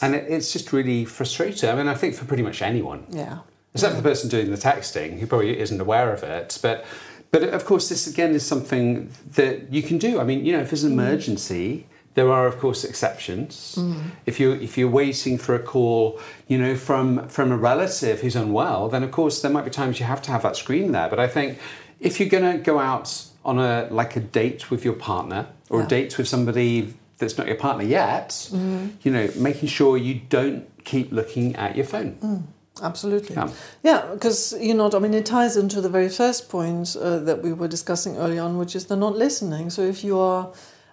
and 0.01 0.15
it, 0.15 0.25
it's 0.29 0.51
just 0.53 0.73
really 0.73 1.05
frustrating. 1.05 1.69
I 1.69 1.75
mean, 1.75 1.87
I 1.87 1.93
think 1.93 2.15
for 2.15 2.25
pretty 2.25 2.43
much 2.43 2.61
anyone, 2.61 3.05
yeah, 3.09 3.39
except 3.73 3.95
for 3.95 4.01
the 4.01 4.09
person 4.09 4.29
doing 4.29 4.51
the 4.51 4.57
texting 4.57 5.19
who 5.19 5.27
probably 5.27 5.59
isn't 5.59 5.79
aware 5.79 6.13
of 6.13 6.23
it, 6.23 6.59
but. 6.61 6.85
But 7.31 7.45
of 7.45 7.65
course, 7.65 7.89
this 7.89 8.05
again 8.05 8.35
is 8.35 8.45
something 8.45 9.09
that 9.33 9.73
you 9.73 9.81
can 9.81 9.97
do. 9.97 10.19
I 10.19 10.23
mean, 10.23 10.45
you 10.45 10.53
know, 10.53 10.59
if 10.59 10.69
there's 10.69 10.83
an 10.83 10.91
mm. 10.91 11.01
emergency, 11.01 11.87
there 12.13 12.31
are 12.31 12.45
of 12.45 12.59
course 12.59 12.83
exceptions. 12.83 13.75
Mm. 13.77 14.11
If 14.25 14.39
you 14.39 14.51
if 14.53 14.77
you're 14.77 14.89
waiting 14.89 15.37
for 15.37 15.55
a 15.55 15.59
call, 15.59 16.19
you 16.47 16.57
know, 16.57 16.75
from 16.75 17.27
from 17.29 17.51
a 17.51 17.57
relative 17.57 18.21
who's 18.21 18.35
unwell, 18.35 18.89
then 18.89 19.03
of 19.03 19.11
course 19.11 19.41
there 19.41 19.51
might 19.51 19.65
be 19.65 19.71
times 19.71 19.99
you 19.99 20.05
have 20.05 20.21
to 20.23 20.31
have 20.31 20.43
that 20.43 20.55
screen 20.55 20.91
there. 20.91 21.09
But 21.09 21.19
I 21.19 21.27
think 21.27 21.57
if 21.99 22.19
you're 22.19 22.29
going 22.29 22.57
to 22.57 22.63
go 22.63 22.79
out 22.79 23.25
on 23.45 23.59
a 23.59 23.87
like 23.91 24.15
a 24.15 24.19
date 24.19 24.71
with 24.71 24.85
your 24.85 24.93
partner 24.93 25.47
or 25.69 25.79
yeah. 25.79 25.85
a 25.85 25.89
date 25.89 26.17
with 26.17 26.27
somebody 26.27 26.93
that's 27.17 27.37
not 27.37 27.47
your 27.47 27.55
partner 27.55 27.83
yet, 27.83 28.29
mm. 28.29 28.91
you 29.01 29.11
know, 29.11 29.29
making 29.35 29.69
sure 29.69 29.97
you 29.97 30.21
don't 30.29 30.67
keep 30.83 31.11
looking 31.11 31.55
at 31.55 31.75
your 31.75 31.85
phone. 31.85 32.15
Mm. 32.15 32.43
Absolutely. 32.81 33.35
Yeah, 33.83 34.07
because, 34.13 34.53
you 34.59 34.73
know, 34.73 34.89
I 34.91 34.97
mean, 34.97 35.13
it 35.13 35.27
ties 35.27 35.57
into 35.57 35.79
the 35.79 35.89
very 35.89 36.09
first 36.09 36.49
point 36.49 36.95
uh, 36.95 37.19
that 37.19 37.43
we 37.43 37.53
were 37.53 37.67
discussing 37.67 38.17
early 38.17 38.39
on, 38.39 38.57
which 38.57 38.75
is 38.75 38.87
the 38.87 38.95
not 38.95 39.15
listening. 39.15 39.69
So 39.69 39.81
if 39.81 40.03
you 40.03 40.19
are. 40.19 40.51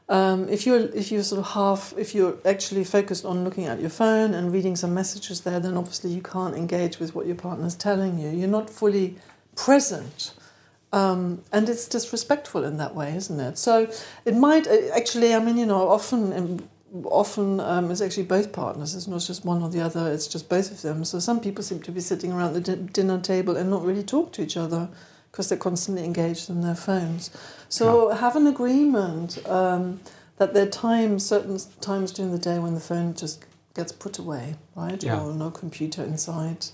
Um, 0.08 0.48
if 0.48 0.66
you're 0.66 0.88
if 0.92 1.12
you're 1.12 1.22
sort 1.22 1.38
of 1.38 1.52
half 1.52 1.94
if 1.96 2.16
you're 2.16 2.36
actually 2.44 2.82
focused 2.82 3.24
on 3.24 3.44
looking 3.44 3.66
at 3.66 3.80
your 3.80 3.90
phone 3.90 4.34
and 4.34 4.52
reading 4.52 4.74
some 4.74 4.92
messages 4.92 5.42
there, 5.42 5.60
then 5.60 5.76
obviously 5.76 6.10
you 6.10 6.20
can't 6.20 6.56
engage 6.56 6.98
with 6.98 7.14
what 7.14 7.26
your 7.26 7.36
partner's 7.36 7.76
telling 7.76 8.18
you. 8.18 8.28
You're 8.28 8.48
not 8.48 8.68
fully 8.68 9.18
present 9.54 10.32
um, 10.92 11.42
and 11.52 11.68
it's 11.68 11.86
disrespectful 11.86 12.64
in 12.64 12.76
that 12.78 12.94
way, 12.94 13.14
isn't 13.14 13.38
it? 13.38 13.58
So 13.58 13.90
it 14.24 14.36
might 14.36 14.66
uh, 14.66 14.76
actually, 14.94 15.34
I 15.34 15.40
mean, 15.40 15.56
you 15.56 15.66
know, 15.66 15.88
often 15.88 16.32
um, 16.32 16.68
often 17.04 17.60
um, 17.60 17.90
it's 17.90 18.00
actually 18.00 18.24
both 18.24 18.52
partners. 18.52 18.94
It's 18.94 19.06
not 19.06 19.20
just 19.20 19.44
one 19.44 19.62
or 19.62 19.68
the 19.68 19.80
other. 19.80 20.10
It's 20.10 20.26
just 20.26 20.48
both 20.48 20.70
of 20.70 20.82
them. 20.82 21.04
So 21.04 21.18
some 21.20 21.40
people 21.40 21.62
seem 21.62 21.80
to 21.82 21.92
be 21.92 22.00
sitting 22.00 22.32
around 22.32 22.54
the 22.54 22.76
dinner 22.76 23.20
table 23.20 23.56
and 23.56 23.70
not 23.70 23.84
really 23.84 24.02
talk 24.02 24.32
to 24.32 24.42
each 24.42 24.56
other 24.56 24.88
because 25.30 25.48
they're 25.48 25.58
constantly 25.58 26.04
engaged 26.04 26.50
in 26.50 26.60
their 26.62 26.74
phones. 26.74 27.30
So 27.68 28.10
yeah. 28.10 28.18
have 28.18 28.34
an 28.34 28.48
agreement 28.48 29.38
um, 29.48 30.00
that 30.38 30.54
there 30.54 30.66
are 30.66 30.70
times, 30.70 31.24
certain 31.24 31.58
times 31.80 32.10
during 32.10 32.32
the 32.32 32.38
day 32.38 32.58
when 32.58 32.74
the 32.74 32.80
phone 32.80 33.14
just 33.14 33.44
gets 33.74 33.92
put 33.92 34.18
away, 34.18 34.56
right? 34.74 35.00
Yeah. 35.00 35.20
Or 35.20 35.32
no 35.32 35.50
computer 35.52 36.02
inside, 36.02 36.66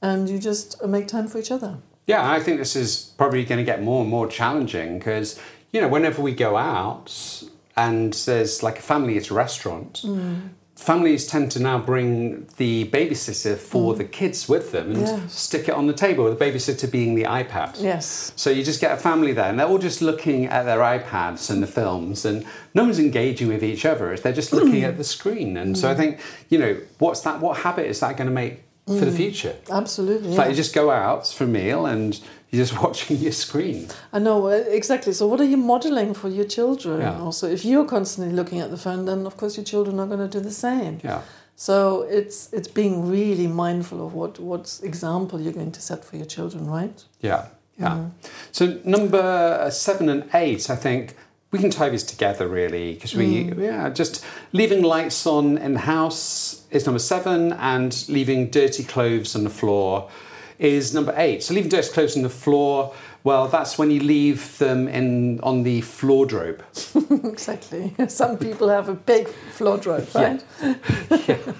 and 0.00 0.28
you 0.28 0.38
just 0.38 0.80
make 0.86 1.08
time 1.08 1.26
for 1.26 1.38
each 1.38 1.50
other. 1.50 1.78
Yeah, 2.08 2.28
I 2.28 2.40
think 2.40 2.58
this 2.58 2.74
is 2.74 3.12
probably 3.18 3.44
going 3.44 3.58
to 3.58 3.64
get 3.64 3.82
more 3.82 4.00
and 4.00 4.10
more 4.10 4.26
challenging 4.26 4.98
because, 4.98 5.38
you 5.72 5.80
know, 5.82 5.88
whenever 5.88 6.22
we 6.22 6.32
go 6.32 6.56
out 6.56 7.44
and 7.76 8.14
there's 8.14 8.62
like 8.62 8.78
a 8.78 8.82
family 8.82 9.18
at 9.18 9.28
a 9.28 9.34
restaurant, 9.34 10.00
mm. 10.02 10.48
families 10.74 11.26
tend 11.26 11.52
to 11.52 11.60
now 11.60 11.78
bring 11.78 12.46
the 12.56 12.86
babysitter 12.86 13.58
for 13.58 13.92
mm. 13.92 13.98
the 13.98 14.04
kids 14.04 14.48
with 14.48 14.72
them 14.72 14.92
and 14.92 15.02
yes. 15.02 15.34
stick 15.34 15.68
it 15.68 15.74
on 15.74 15.86
the 15.86 15.92
table, 15.92 16.34
the 16.34 16.42
babysitter 16.42 16.90
being 16.90 17.14
the 17.14 17.24
iPad. 17.24 17.78
Yes. 17.78 18.32
So 18.36 18.48
you 18.48 18.64
just 18.64 18.80
get 18.80 18.92
a 18.92 18.96
family 18.96 19.34
there 19.34 19.50
and 19.50 19.60
they're 19.60 19.68
all 19.68 19.76
just 19.76 20.00
looking 20.00 20.46
at 20.46 20.62
their 20.62 20.78
iPads 20.78 21.50
and 21.50 21.62
the 21.62 21.66
films 21.66 22.24
and 22.24 22.46
no 22.72 22.84
one's 22.84 22.98
engaging 22.98 23.48
with 23.48 23.62
each 23.62 23.84
other. 23.84 24.16
They're 24.16 24.32
just 24.32 24.54
looking 24.54 24.80
mm. 24.80 24.88
at 24.88 24.96
the 24.96 25.04
screen. 25.04 25.58
And 25.58 25.76
so 25.76 25.90
I 25.90 25.92
mm. 25.92 25.98
think, 25.98 26.20
you 26.48 26.58
know, 26.58 26.80
what's 27.00 27.20
that, 27.20 27.40
what 27.40 27.58
habit 27.58 27.84
is 27.84 28.00
that 28.00 28.16
going 28.16 28.28
to 28.28 28.34
make 28.34 28.62
for 28.88 29.04
the 29.04 29.10
mm. 29.10 29.16
future. 29.16 29.54
Absolutely. 29.70 30.30
Yeah. 30.30 30.38
like 30.38 30.50
you 30.50 30.56
just 30.56 30.74
go 30.74 30.90
out 30.90 31.26
for 31.26 31.44
a 31.44 31.46
meal 31.46 31.86
and 31.86 32.18
you're 32.50 32.64
just 32.64 32.80
watching 32.82 33.18
your 33.18 33.32
screen. 33.32 33.88
I 34.12 34.18
know, 34.18 34.48
exactly. 34.48 35.12
So, 35.12 35.26
what 35.26 35.40
are 35.40 35.44
you 35.44 35.56
modeling 35.56 36.14
for 36.14 36.28
your 36.28 36.46
children? 36.46 37.00
Yeah. 37.00 37.20
Also, 37.20 37.48
if 37.48 37.64
you're 37.64 37.84
constantly 37.84 38.34
looking 38.34 38.60
at 38.60 38.70
the 38.70 38.78
phone, 38.78 39.04
then 39.04 39.26
of 39.26 39.36
course 39.36 39.56
your 39.56 39.64
children 39.64 40.00
are 40.00 40.06
going 40.06 40.20
to 40.20 40.28
do 40.28 40.40
the 40.40 40.50
same. 40.50 41.00
Yeah. 41.04 41.22
So 41.60 42.02
it's 42.02 42.52
it's 42.52 42.68
being 42.68 43.10
really 43.10 43.48
mindful 43.48 44.06
of 44.06 44.14
what 44.14 44.38
what 44.38 44.78
example 44.84 45.40
you're 45.40 45.52
going 45.52 45.72
to 45.72 45.82
set 45.82 46.04
for 46.04 46.16
your 46.16 46.24
children, 46.24 46.68
right? 46.70 47.04
Yeah, 47.20 47.46
yeah. 47.76 47.96
Mm. 47.96 48.10
So 48.52 48.80
number 48.84 49.68
seven 49.72 50.08
and 50.08 50.30
eight, 50.34 50.70
I 50.70 50.76
think 50.76 51.16
we 51.50 51.58
can 51.58 51.70
tie 51.70 51.88
these 51.88 52.02
together 52.02 52.46
really 52.46 52.94
because 52.94 53.14
we 53.14 53.44
mm. 53.44 53.62
yeah 53.62 53.88
just 53.88 54.24
leaving 54.52 54.82
lights 54.82 55.26
on 55.26 55.58
in 55.58 55.74
the 55.74 55.80
house 55.80 56.64
is 56.70 56.86
number 56.86 56.98
seven 56.98 57.52
and 57.54 58.04
leaving 58.08 58.50
dirty 58.50 58.84
clothes 58.84 59.34
on 59.34 59.44
the 59.44 59.50
floor 59.50 60.10
is 60.58 60.92
number 60.92 61.14
eight 61.16 61.42
so 61.42 61.54
leaving 61.54 61.70
dirty 61.70 61.90
clothes 61.90 62.16
on 62.16 62.22
the 62.22 62.28
floor 62.28 62.94
well 63.24 63.48
that's 63.48 63.78
when 63.78 63.90
you 63.90 64.00
leave 64.00 64.58
them 64.58 64.88
in 64.88 65.40
on 65.40 65.62
the 65.62 65.80
floor 65.80 66.26
drobe 66.26 66.62
exactly 67.24 67.94
some 68.08 68.36
people 68.36 68.68
have 68.68 68.88
a 68.88 68.94
big 68.94 69.26
floor 69.28 69.78
drobe 69.78 70.06
right 70.14 70.44
yeah. 70.62 70.74
yeah. 71.26 71.54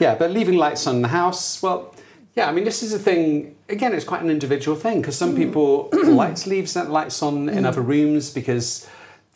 yeah 0.00 0.14
but 0.16 0.30
leaving 0.32 0.56
lights 0.56 0.86
on 0.86 0.96
in 0.96 1.02
the 1.02 1.08
house 1.08 1.62
well 1.62 1.94
yeah, 2.36 2.50
I 2.50 2.52
mean, 2.52 2.64
this 2.64 2.82
is 2.82 2.92
a 2.92 2.98
thing. 2.98 3.56
Again, 3.70 3.94
it's 3.94 4.04
quite 4.04 4.20
an 4.20 4.28
individual 4.28 4.76
thing 4.76 5.00
because 5.00 5.16
some 5.16 5.32
mm. 5.32 5.38
people 5.38 5.88
like 5.92 6.34
to 6.34 6.50
leave 6.50 6.76
lights 6.76 7.22
on 7.22 7.48
in 7.48 7.64
mm. 7.64 7.66
other 7.66 7.80
rooms 7.80 8.28
because 8.28 8.86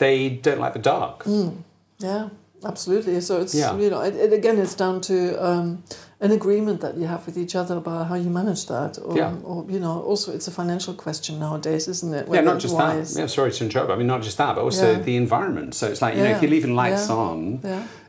they 0.00 0.30
don't 0.30 0.58
like 0.58 0.72
the 0.72 0.80
dark. 0.80 1.24
Mm. 1.24 1.62
Yeah, 1.98 2.30
absolutely. 2.64 3.20
So 3.20 3.40
it's 3.40 3.54
yeah. 3.54 3.76
you 3.76 3.90
know, 3.90 4.00
it, 4.00 4.16
it, 4.16 4.32
again, 4.32 4.58
it's 4.58 4.74
down 4.74 5.00
to 5.02 5.16
um, 5.44 5.84
an 6.20 6.32
agreement 6.32 6.80
that 6.80 6.96
you 6.96 7.06
have 7.06 7.24
with 7.26 7.36
each 7.38 7.54
other 7.54 7.76
about 7.76 8.08
how 8.08 8.16
you 8.16 8.30
manage 8.30 8.66
that. 8.66 8.98
Or, 8.98 9.16
yeah. 9.16 9.36
or 9.44 9.66
you 9.68 9.78
know, 9.78 10.00
also 10.00 10.32
it's 10.32 10.48
a 10.48 10.50
financial 10.50 10.94
question 10.94 11.38
nowadays, 11.38 11.86
isn't 11.86 12.14
it? 12.14 12.26
yeah, 12.32 12.40
not 12.40 12.58
just 12.58 12.74
wise. 12.74 13.14
that. 13.14 13.20
Yeah, 13.20 13.26
sorry 13.26 13.52
to 13.52 13.64
interrupt. 13.64 13.90
I 13.90 13.96
mean, 13.96 14.06
not 14.06 14.22
just 14.22 14.38
that, 14.38 14.56
but 14.56 14.62
also 14.62 14.92
yeah. 14.92 14.98
the 14.98 15.16
environment. 15.16 15.74
So 15.74 15.86
it's 15.86 16.02
like 16.02 16.16
you 16.16 16.24
know, 16.24 16.30
if 16.30 16.42
you're 16.42 16.50
leaving 16.50 16.74
lights 16.74 17.10
on, 17.10 17.60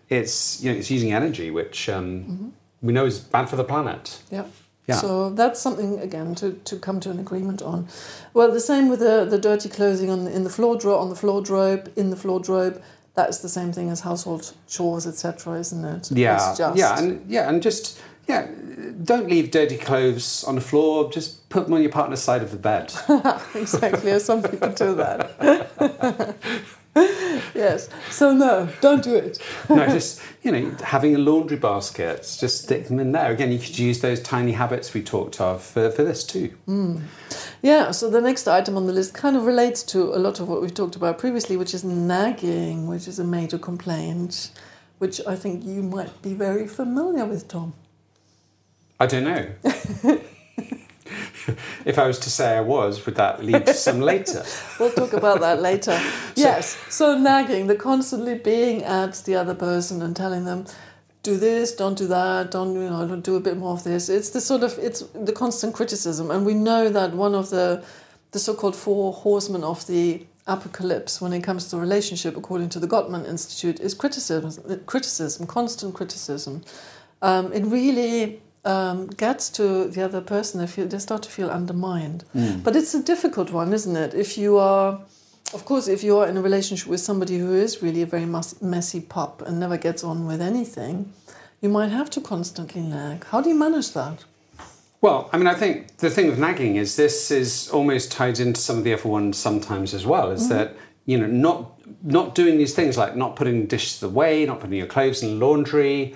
it's 0.09 0.63
you 0.63 0.71
know, 0.71 0.77
it's 0.79 0.89
using 0.89 1.11
energy, 1.11 1.51
which 1.51 1.89
um, 1.89 2.23
mm-hmm. 2.23 2.49
we 2.81 2.93
know 2.93 3.05
is 3.05 3.19
bad 3.19 3.49
for 3.49 3.57
the 3.57 3.65
planet. 3.65 4.23
Yeah. 4.31 4.45
Yeah. 4.87 4.95
So 4.95 5.29
that's 5.29 5.59
something 5.59 5.99
again 5.99 6.35
to, 6.35 6.53
to 6.53 6.75
come 6.77 6.99
to 7.01 7.11
an 7.11 7.19
agreement 7.19 7.61
on. 7.61 7.87
Well, 8.33 8.51
the 8.51 8.59
same 8.59 8.89
with 8.89 8.99
the, 8.99 9.25
the 9.25 9.37
dirty 9.37 9.69
clothing 9.69 10.09
on 10.09 10.25
the, 10.25 10.35
in 10.35 10.43
the 10.43 10.49
floor 10.49 10.77
drawer, 10.77 10.99
on 10.99 11.09
the 11.09 11.15
floor 11.15 11.41
drobe, 11.41 11.91
in 11.95 12.09
the 12.09 12.15
floor 12.15 12.39
drobe. 12.39 12.81
That's 13.13 13.39
the 13.39 13.49
same 13.49 13.73
thing 13.73 13.89
as 13.89 13.99
household 13.99 14.53
chores, 14.67 15.05
etc., 15.05 15.59
isn't 15.59 15.83
it? 15.83 16.11
Yeah, 16.11 16.55
yeah, 16.75 16.97
and 16.97 17.29
yeah, 17.29 17.49
and 17.49 17.61
just 17.61 18.01
yeah, 18.27 18.47
don't 19.03 19.27
leave 19.27 19.51
dirty 19.51 19.77
clothes 19.77 20.43
on 20.45 20.55
the 20.55 20.61
floor. 20.61 21.11
Just 21.11 21.49
put 21.49 21.65
them 21.65 21.73
on 21.73 21.81
your 21.81 21.91
partner's 21.91 22.21
side 22.21 22.41
of 22.41 22.51
the 22.51 22.57
bed. 22.57 22.93
exactly. 23.55 24.11
as 24.11 24.23
Some 24.25 24.41
people 24.41 24.69
do 24.69 24.95
that. 24.95 26.37
yes. 27.55 27.89
So 28.09 28.33
no, 28.33 28.67
don't 28.81 29.01
do 29.01 29.15
it. 29.15 29.39
no, 29.69 29.85
just 29.87 30.21
you 30.43 30.51
know, 30.51 30.75
having 30.83 31.15
a 31.15 31.17
laundry 31.17 31.55
basket, 31.55 32.17
just 32.39 32.63
stick 32.63 32.87
them 32.87 32.99
in 32.99 33.13
there. 33.13 33.31
Again, 33.31 33.51
you 33.51 33.59
could 33.59 33.77
use 33.77 34.01
those 34.01 34.21
tiny 34.21 34.51
habits 34.51 34.93
we 34.93 35.01
talked 35.01 35.39
of 35.39 35.63
for, 35.63 35.89
for 35.91 36.03
this 36.03 36.23
too. 36.25 36.53
Mm. 36.67 37.01
Yeah, 37.61 37.91
so 37.91 38.09
the 38.09 38.19
next 38.19 38.47
item 38.47 38.75
on 38.75 38.87
the 38.87 38.93
list 38.93 39.13
kind 39.13 39.37
of 39.37 39.45
relates 39.45 39.83
to 39.83 40.13
a 40.13 40.19
lot 40.19 40.39
of 40.41 40.49
what 40.49 40.61
we've 40.61 40.73
talked 40.73 40.97
about 40.97 41.17
previously, 41.17 41.55
which 41.55 41.73
is 41.73 41.83
nagging, 41.85 42.87
which 42.87 43.07
is 43.07 43.19
a 43.19 43.23
major 43.23 43.57
complaint, 43.57 44.51
which 44.97 45.21
I 45.25 45.35
think 45.35 45.63
you 45.63 45.83
might 45.83 46.21
be 46.21 46.33
very 46.33 46.67
familiar 46.67 47.25
with, 47.25 47.47
Tom. 47.47 47.73
I 48.99 49.05
don't 49.05 49.23
know. 49.23 50.19
if 51.85 51.97
I 51.97 52.07
was 52.07 52.19
to 52.19 52.29
say 52.29 52.57
I 52.57 52.61
was, 52.61 53.05
would 53.05 53.15
that 53.15 53.43
lead 53.43 53.65
to 53.65 53.73
some 53.73 54.01
later? 54.01 54.43
We'll 54.79 54.91
talk 54.91 55.13
about 55.13 55.39
that 55.41 55.61
later. 55.61 55.99
Yes, 56.35 56.77
so 56.89 57.17
nagging, 57.17 57.67
the 57.67 57.75
constantly 57.75 58.35
being 58.35 58.83
at 58.83 59.13
the 59.25 59.35
other 59.35 59.53
person 59.53 60.01
and 60.01 60.15
telling 60.15 60.45
them, 60.45 60.65
do 61.23 61.37
this, 61.37 61.75
don't 61.75 61.97
do 61.97 62.07
that, 62.07 62.51
don't 62.51 62.73
you 62.73 62.89
know, 62.89 63.07
don't 63.07 63.23
do 63.23 63.35
a 63.35 63.39
bit 63.39 63.57
more 63.57 63.73
of 63.73 63.83
this. 63.83 64.09
It's 64.09 64.31
the 64.31 64.41
sort 64.41 64.63
of 64.63 64.77
it's 64.79 65.01
the 65.13 65.31
constant 65.31 65.73
criticism, 65.75 66.31
and 66.31 66.45
we 66.45 66.53
know 66.53 66.89
that 66.89 67.13
one 67.13 67.35
of 67.35 67.49
the 67.49 67.83
the 68.31 68.39
so-called 68.39 68.75
four 68.75 69.13
horsemen 69.13 69.63
of 69.63 69.85
the 69.87 70.25
apocalypse 70.47 71.21
when 71.21 71.33
it 71.33 71.43
comes 71.43 71.69
to 71.69 71.77
relationship, 71.77 72.35
according 72.35 72.69
to 72.69 72.79
the 72.79 72.87
Gottman 72.87 73.27
Institute, 73.27 73.79
is 73.79 73.93
criticism, 73.93 74.79
criticism, 74.85 75.45
constant 75.45 75.93
criticism. 75.93 76.63
Um, 77.21 77.53
it 77.53 77.63
really 77.65 78.41
um, 78.65 79.07
gets 79.07 79.49
to 79.51 79.87
the 79.87 80.03
other 80.03 80.21
person. 80.21 80.59
They 80.59 80.67
feel 80.67 80.87
they 80.87 80.99
start 80.99 81.23
to 81.23 81.29
feel 81.29 81.49
undermined. 81.49 82.23
But 82.63 82.75
it's 82.75 82.93
a 82.93 83.01
difficult 83.03 83.51
one, 83.51 83.73
isn't 83.73 83.95
it? 83.95 84.13
If 84.13 84.37
you 84.37 84.57
are, 84.57 85.01
of 85.53 85.65
course, 85.65 85.87
if 85.87 86.03
you 86.03 86.17
are 86.17 86.27
in 86.27 86.37
a 86.37 86.41
relationship 86.41 86.87
with 86.87 86.99
somebody 86.99 87.39
who 87.39 87.53
is 87.53 87.81
really 87.81 88.01
a 88.01 88.05
very 88.05 88.25
messy 88.61 89.01
pup 89.01 89.41
and 89.45 89.59
never 89.59 89.77
gets 89.77 90.03
on 90.03 90.27
with 90.27 90.41
anything, 90.41 91.11
you 91.61 91.69
might 91.69 91.91
have 91.91 92.09
to 92.11 92.21
constantly 92.21 92.81
nag. 92.81 93.25
How 93.25 93.41
do 93.41 93.49
you 93.49 93.55
manage 93.55 93.93
that? 93.93 94.25
Well, 95.01 95.29
I 95.33 95.37
mean, 95.37 95.47
I 95.47 95.55
think 95.55 95.97
the 95.97 96.11
thing 96.11 96.27
with 96.27 96.37
nagging 96.37 96.75
is 96.75 96.95
this 96.95 97.31
is 97.31 97.69
almost 97.69 98.11
tied 98.11 98.39
into 98.39 98.61
some 98.61 98.77
of 98.77 98.83
the 98.83 98.93
other 98.93 99.09
ones 99.09 99.37
sometimes 99.37 99.95
as 99.95 100.05
well. 100.05 100.29
Is 100.29 100.47
that 100.49 100.75
you 101.05 101.17
know 101.17 101.25
not 101.25 101.79
not 102.03 102.35
doing 102.35 102.57
these 102.57 102.75
things 102.75 102.97
like 102.97 103.15
not 103.15 103.35
putting 103.35 103.65
dishes 103.65 104.03
away, 104.03 104.45
not 104.45 104.59
putting 104.59 104.77
your 104.77 104.85
clothes 104.87 105.23
in 105.23 105.39
laundry, 105.39 106.15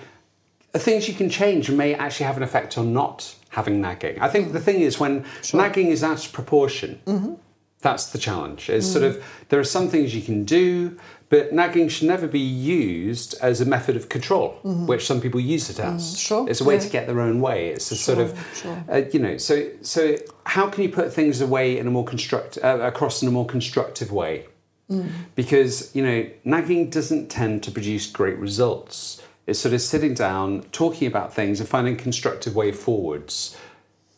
are 0.76 0.78
things 0.78 1.08
you 1.08 1.14
can 1.14 1.28
change 1.28 1.70
may 1.70 1.94
actually 1.94 2.26
have 2.26 2.36
an 2.36 2.42
effect 2.42 2.78
on 2.78 2.92
not 2.92 3.34
having 3.50 3.80
nagging. 3.80 4.20
I 4.20 4.28
think 4.28 4.52
the 4.52 4.60
thing 4.60 4.80
is 4.80 5.00
when 5.00 5.24
nagging 5.54 5.88
is 5.88 6.04
out 6.04 6.24
of 6.24 6.32
proportion, 6.32 7.00
mm-hmm. 7.06 7.34
that's 7.80 8.06
the 8.10 8.18
challenge. 8.18 8.68
It's 8.68 8.86
mm. 8.86 8.92
sort 8.92 9.04
of 9.04 9.24
there 9.48 9.58
are 9.58 9.64
some 9.64 9.88
things 9.88 10.14
you 10.14 10.22
can 10.22 10.44
do, 10.44 10.98
but 11.28 11.52
nagging 11.52 11.88
should 11.88 12.06
never 12.06 12.28
be 12.28 12.38
used 12.38 13.34
as 13.40 13.60
a 13.60 13.64
method 13.64 13.96
of 13.96 14.08
control, 14.08 14.60
mm-hmm. 14.62 14.86
which 14.86 15.06
some 15.06 15.20
people 15.20 15.40
use 15.40 15.70
it 15.70 15.80
as. 15.80 16.14
Mm, 16.14 16.18
sure, 16.18 16.48
It's 16.50 16.60
a 16.60 16.64
way 16.64 16.74
yeah. 16.74 16.80
to 16.80 16.88
get 16.90 17.06
their 17.06 17.20
own 17.20 17.40
way. 17.40 17.68
It's 17.68 17.90
a 17.90 17.96
sort 17.96 18.18
of 18.18 18.38
sure. 18.54 18.84
uh, 18.88 19.02
you 19.12 19.18
know. 19.18 19.36
So 19.38 19.70
so 19.80 20.16
how 20.44 20.68
can 20.68 20.82
you 20.82 20.90
put 20.90 21.12
things 21.12 21.40
away 21.40 21.78
in 21.78 21.86
a 21.86 21.90
more 21.90 22.04
construct 22.04 22.58
uh, 22.62 22.78
across 22.82 23.22
in 23.22 23.28
a 23.28 23.32
more 23.32 23.46
constructive 23.46 24.12
way? 24.12 24.46
Mm. 24.90 25.10
Because 25.34 25.94
you 25.96 26.02
know 26.04 26.28
nagging 26.44 26.90
doesn't 26.90 27.28
tend 27.28 27.62
to 27.64 27.70
produce 27.70 28.06
great 28.06 28.38
results. 28.38 29.22
It's 29.46 29.58
sort 29.60 29.74
of 29.74 29.80
sitting 29.80 30.14
down, 30.14 30.62
talking 30.72 31.06
about 31.06 31.32
things, 31.32 31.60
and 31.60 31.68
finding 31.68 31.96
constructive 31.96 32.54
way 32.56 32.72
forwards. 32.72 33.56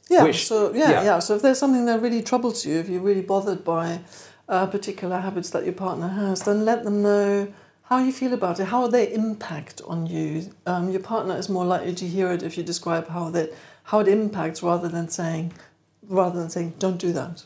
Yeah. 0.08 0.24
Which- 0.24 0.46
so 0.46 0.72
yeah, 0.72 0.90
yeah. 0.90 1.02
yeah, 1.04 1.18
So 1.18 1.36
if 1.36 1.42
there's 1.42 1.58
something 1.58 1.84
that 1.84 2.00
really 2.00 2.22
troubles 2.22 2.64
you, 2.64 2.78
if 2.78 2.88
you're 2.88 3.02
really 3.02 3.20
bothered 3.22 3.62
by 3.62 4.00
uh, 4.48 4.66
particular 4.66 5.18
habits 5.20 5.50
that 5.50 5.64
your 5.64 5.74
partner 5.74 6.08
has, 6.08 6.42
then 6.42 6.64
let 6.64 6.84
them 6.84 7.02
know 7.02 7.48
how 7.82 7.98
you 7.98 8.12
feel 8.12 8.32
about 8.32 8.58
it, 8.60 8.66
how 8.66 8.86
they 8.86 9.12
impact 9.12 9.80
on 9.86 10.06
you. 10.06 10.50
Um, 10.66 10.90
your 10.90 11.00
partner 11.00 11.36
is 11.36 11.48
more 11.48 11.64
likely 11.64 11.94
to 11.94 12.06
hear 12.06 12.30
it 12.32 12.42
if 12.42 12.56
you 12.56 12.62
describe 12.62 13.08
how 13.08 13.30
that 13.30 13.52
how 13.84 14.00
it 14.00 14.08
impacts, 14.08 14.62
rather 14.62 14.88
than 14.88 15.08
saying, 15.08 15.52
rather 16.06 16.38
than 16.38 16.50
saying, 16.50 16.74
don't 16.78 16.98
do 16.98 17.12
that. 17.12 17.44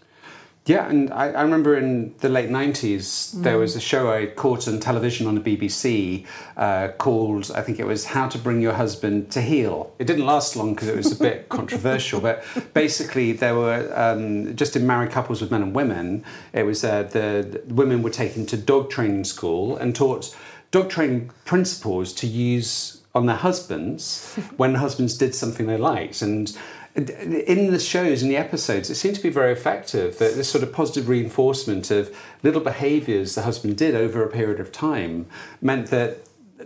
Yeah, 0.65 0.89
and 0.89 1.13
I, 1.13 1.31
I 1.31 1.43
remember 1.43 1.77
in 1.77 2.15
the 2.19 2.29
late 2.29 2.49
90s, 2.49 3.43
there 3.43 3.59
was 3.59 3.75
a 3.75 3.81
show 3.81 4.13
I 4.13 4.27
caught 4.27 4.69
on 4.69 4.79
television 4.79 5.27
on 5.27 5.35
the 5.35 5.41
BBC 5.41 6.25
uh, 6.57 6.89
called, 6.99 7.51
I 7.53 7.63
think 7.63 7.81
it 7.81 7.87
was 7.87 8.05
How 8.05 8.29
to 8.29 8.39
Bring 8.39 8.61
Your 8.61 8.75
Husband 8.75 9.29
to 9.33 9.43
Heel. 9.43 9.93
It 9.99 10.07
didn't 10.07 10.25
last 10.25 10.55
long 10.55 10.75
because 10.75 10.87
it 10.87 10.97
was 10.97 11.11
a 11.11 11.17
bit 11.17 11.49
controversial, 11.49 12.21
but 12.21 12.45
basically, 12.75 13.33
there 13.33 13.57
were 13.57 13.93
um, 13.97 14.55
just 14.55 14.77
in 14.77 14.87
married 14.87 15.11
couples 15.11 15.41
with 15.41 15.51
men 15.51 15.63
and 15.63 15.75
women, 15.75 16.25
it 16.53 16.63
was 16.63 16.85
uh, 16.85 17.03
the, 17.05 17.61
the 17.67 17.75
women 17.75 18.05
were 18.05 18.11
taken 18.11 18.47
to 18.47 18.57
dog 18.57 18.89
training 18.89 19.25
school 19.25 19.77
and 19.77 19.97
taught 19.97 20.37
dog 20.71 20.89
training 20.89 21.33
principles 21.45 22.13
to 22.13 22.29
use 22.29 23.03
on 23.17 23.27
their 23.27 23.37
husbands 23.37 24.35
when 24.57 24.77
husbands 24.77 25.19
did 25.19 25.35
something 25.35 25.67
they 25.67 25.77
liked. 25.77 26.23
And 26.23 26.57
in 26.95 27.71
the 27.73 27.79
shows, 27.79 28.23
in 28.23 28.29
the 28.29 28.37
episodes, 28.37 28.91
it 28.91 28.97
seemed 28.97 29.17
to 29.17 29.23
be 29.23 29.31
very 29.31 29.53
effective. 29.53 30.19
That 30.19 30.35
this 30.35 30.51
sort 30.51 30.63
of 30.63 30.73
positive 30.73 31.09
reinforcement 31.09 31.91
of 31.91 32.15
little 32.43 32.61
behaviours 32.61 33.35
the 33.35 33.43
husband 33.43 33.79
did 33.79 33.95
over 33.95 34.23
a 34.23 34.29
period 34.29 34.61
of 34.61 34.73
time 34.73 35.27
meant 35.61 35.89
that 35.89 36.19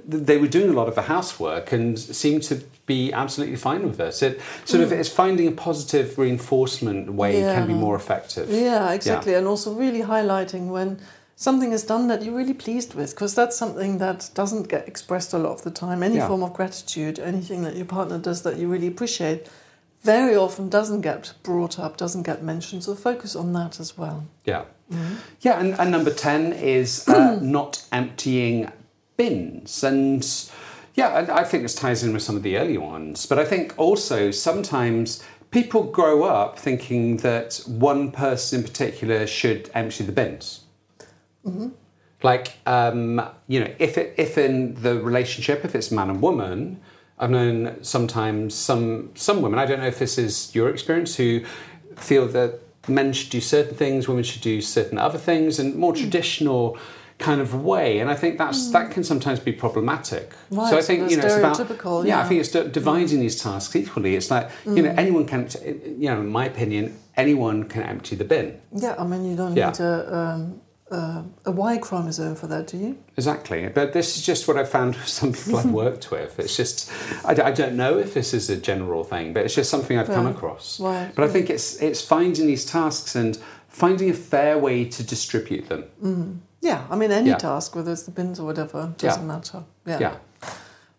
they 0.05 0.37
were 0.37 0.49
doing 0.49 0.69
a 0.69 0.73
lot 0.73 0.89
of 0.89 0.95
the 0.95 1.03
housework 1.03 1.73
and 1.73 1.99
seemed 1.99 2.43
to 2.45 2.63
be 2.87 3.13
absolutely 3.13 3.57
fine 3.57 3.87
with 3.87 4.01
it. 4.01 4.23
It 4.23 4.41
sort 4.65 4.83
of 4.83 4.91
hmm. 4.91 4.97
it's 4.97 5.09
finding 5.09 5.47
a 5.49 5.53
positive 5.53 6.19
reinforcement 6.19 7.13
way 7.13 7.41
can 7.41 7.67
be 7.67 7.75
more 7.75 7.97
effective. 7.97 8.51
Yeah, 8.51 8.93
exactly. 8.93 9.35
And 9.35 9.47
also 9.47 9.73
really 9.75 10.03
highlighting 10.03 10.69
when 10.69 11.01
something 11.37 11.73
is 11.73 11.85
done 11.85 12.09
that 12.09 12.23
you're 12.23 12.35
really 12.35 12.55
pleased 12.55 12.95
with, 12.95 13.11
because 13.11 13.35
that's 13.35 13.57
something 13.57 13.99
that 13.99 14.31
doesn't 14.35 14.69
get 14.69 14.89
expressed 14.89 15.33
a 15.33 15.39
lot 15.39 15.53
of 15.53 15.63
the 15.63 15.71
time. 15.71 16.03
Any 16.03 16.17
Yeah. 16.17 16.29
form 16.29 16.43
of 16.43 16.53
gratitude, 16.55 17.19
anything 17.19 17.63
that 17.63 17.77
your 17.77 17.87
partner 17.87 18.19
does 18.19 18.43
that 18.43 18.57
you 18.57 18.69
really 18.69 18.87
appreciate, 18.87 19.47
very 20.07 20.37
often 20.37 20.69
doesn't 20.71 21.03
get 21.03 21.35
brought 21.43 21.79
up, 21.79 21.97
doesn't 21.97 22.23
get 22.23 22.43
mentioned. 22.43 22.85
So 22.85 22.95
focus 22.95 23.37
on 23.37 23.53
that 23.53 23.79
as 23.81 23.99
well. 23.99 24.27
Yeah. 24.45 24.65
Yeah, 25.41 25.59
and, 25.59 25.75
and 25.81 25.91
number 25.91 26.13
10 26.13 26.53
is 26.53 27.07
uh, 27.09 27.39
not 27.43 27.85
emptying 27.91 28.71
bins. 29.17 29.83
And 29.83 30.25
yeah, 30.95 31.09
I, 31.09 31.41
I 31.41 31.45
think 31.45 31.65
this 31.65 31.75
ties 31.75 32.05
in 32.05 32.13
with 32.13 32.23
some 32.23 32.37
of 32.37 32.43
the 32.43 32.57
earlier 32.57 32.81
ones. 32.81 33.27
But 33.27 33.39
I 33.39 33.45
think 33.45 33.75
also 33.77 34.31
sometimes 34.31 35.23
people 35.51 35.83
grow 35.83 36.23
up 36.25 36.59
thinking 36.59 37.19
that 37.19 37.61
one 37.67 38.13
person 38.13 38.61
in 38.61 38.65
particular 38.65 39.27
should 39.27 39.71
empty 39.75 40.05
the 40.05 40.13
bins. 40.13 40.61
Like, 42.23 42.59
um, 42.67 43.21
you 43.47 43.61
know, 43.61 43.73
if, 43.79 43.99
it, 43.99 44.15
if 44.17 44.39
in 44.39 44.75
the 44.83 45.01
relationship, 45.01 45.65
if 45.65 45.75
it's 45.75 45.91
man 45.91 46.11
and 46.11 46.23
woman, 46.23 46.81
I've 47.19 47.31
known 47.31 47.83
sometimes 47.83 48.55
some 48.55 49.11
some 49.15 49.43
women. 49.43 49.59
I 49.59 49.67
don't 49.67 49.81
know 49.81 49.87
if 49.87 49.99
this 49.99 50.19
is 50.19 50.55
your 50.55 50.69
experience 50.69 51.17
who 51.17 51.45
feel 51.97 52.27
that 52.29 52.61
men 52.89 53.13
should 53.13 53.31
do 53.31 53.41
certain 53.41 53.75
things, 53.75 54.07
women 54.09 54.23
should 54.23 54.43
do 54.43 54.61
certain 54.61 54.99
other 54.99 55.19
things, 55.19 55.59
and 55.59 55.75
more 55.75 55.93
hmm. 55.93 56.01
traditional 56.01 56.79
kind 57.19 57.41
of 57.41 57.55
way. 57.55 57.99
And 58.01 58.11
I 58.11 58.15
think 58.15 58.37
that's 58.37 58.67
hmm. 58.67 58.73
that 58.73 58.91
can 58.91 59.03
sometimes 59.03 59.41
be 59.41 59.53
problematic. 59.53 60.35
Right, 60.51 60.71
so 60.71 60.79
I 60.79 60.83
think 60.83 61.11
you 61.11 61.17
know 61.17 61.25
it's 61.25 61.37
about 61.37 61.57
stereotypical, 61.57 62.07
yeah. 62.07 62.21
I 62.21 62.25
think 62.25 62.41
it's 62.41 62.51
di- 62.51 62.69
dividing 62.69 63.17
hmm. 63.17 63.21
these 63.21 63.41
tasks 63.41 63.75
equally. 63.75 64.17
It's 64.17 64.31
like 64.31 64.51
you 64.67 64.83
know 64.83 64.95
anyone 64.97 65.27
can 65.27 65.49
you 65.65 66.11
know 66.11 66.21
in 66.21 66.29
my 66.29 66.47
opinion 66.47 66.99
anyone 67.17 67.65
can 67.65 67.83
empty 67.83 68.15
the 68.15 68.25
bin. 68.25 68.61
Yeah, 68.73 68.95
I 68.99 69.05
mean, 69.07 69.25
you 69.25 69.37
don't 69.37 69.57
Yeah. 69.57 69.71
need 69.71 69.81
a, 69.81 70.17
um, 70.17 70.61
uh, 70.91 71.23
a 71.45 71.51
Y 71.51 71.79
chromosome 71.79 72.37
for 72.37 72.47
that, 72.47 72.69
do 72.69 72.77
you? 72.77 72.99
Exactly, 73.17 73.69
but 73.69 73.93
this 73.93 74.17
is 74.17 74.25
just 74.25 74.47
what 74.47 74.57
I've 74.57 74.69
found 74.69 74.95
with 74.97 75.09
some 75.21 75.33
people 75.33 75.57
I've 75.59 75.71
worked 75.73 76.11
with. 76.11 76.39
It's 76.39 76.57
just 76.57 76.91
I 77.25 77.35
don't 77.35 77.75
know 77.77 77.99
if 77.99 78.15
this 78.15 78.33
is 78.33 78.49
a 78.51 78.57
general 78.57 79.03
thing, 79.05 79.33
but 79.33 79.45
it's 79.45 79.55
just 79.55 79.71
something 79.71 79.99
I've 79.99 80.07
come 80.07 80.27
across. 80.27 80.79
Right, 80.81 81.13
But 81.15 81.25
I 81.25 81.29
think 81.29 81.51
it's 81.51 81.77
it's 81.83 82.01
finding 82.03 82.47
these 82.47 82.65
tasks 82.65 83.17
and 83.17 83.37
finding 83.69 84.11
a 84.11 84.15
fair 84.15 84.59
way 84.59 84.85
to 84.85 85.03
distribute 85.03 85.69
them. 85.69 86.43
Yeah, 86.63 86.85
I 86.91 86.97
mean, 86.97 87.13
any 87.13 87.31
Yeah. 87.31 87.37
task, 87.37 87.75
whether 87.77 87.93
it's 87.93 88.03
the 88.05 88.11
bins 88.11 88.41
or 88.41 88.47
whatever, 88.47 88.93
doesn't 88.97 89.23
Yeah. 89.23 89.27
matter. 89.35 89.65
Yeah. 89.87 89.99
Yeah. 90.01 90.17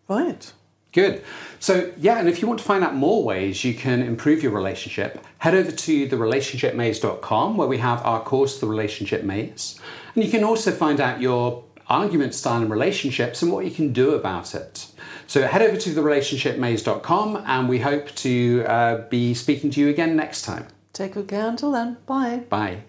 Right. 0.07 0.53
Good. 0.91 1.23
So, 1.59 1.91
yeah, 1.97 2.19
and 2.19 2.29
if 2.29 2.41
you 2.41 2.47
want 2.47 2.59
to 2.59 2.65
find 2.65 2.83
out 2.83 2.95
more 2.95 3.23
ways 3.23 3.63
you 3.63 3.73
can 3.73 4.01
improve 4.01 4.41
your 4.41 4.51
relationship, 4.51 5.23
head 5.39 5.53
over 5.53 5.71
to 5.71 6.09
therelationshipmaze.com 6.09 7.57
where 7.57 7.67
we 7.67 7.77
have 7.79 8.05
our 8.05 8.21
course, 8.23 8.59
The 8.59 8.67
Relationship 8.67 9.23
Maze. 9.23 9.79
And 10.15 10.23
you 10.23 10.31
can 10.31 10.43
also 10.43 10.71
find 10.71 10.99
out 10.99 11.21
your 11.21 11.63
argument 11.87 12.33
style 12.33 12.61
in 12.61 12.69
relationships 12.69 13.41
and 13.41 13.51
what 13.51 13.65
you 13.65 13.71
can 13.71 13.93
do 13.93 14.11
about 14.11 14.55
it. 14.55 14.87
So 15.25 15.45
head 15.45 15.61
over 15.61 15.77
to 15.77 15.89
therelationshipmaze.com 15.89 17.43
and 17.45 17.69
we 17.69 17.79
hope 17.79 18.13
to 18.15 18.63
uh, 18.67 19.07
be 19.09 19.33
speaking 19.33 19.69
to 19.71 19.81
you 19.81 19.89
again 19.89 20.15
next 20.15 20.43
time. 20.43 20.67
Take 20.93 21.13
good 21.13 21.27
care 21.27 21.47
until 21.47 21.71
then. 21.71 21.97
Bye. 22.05 22.43
Bye. 22.49 22.83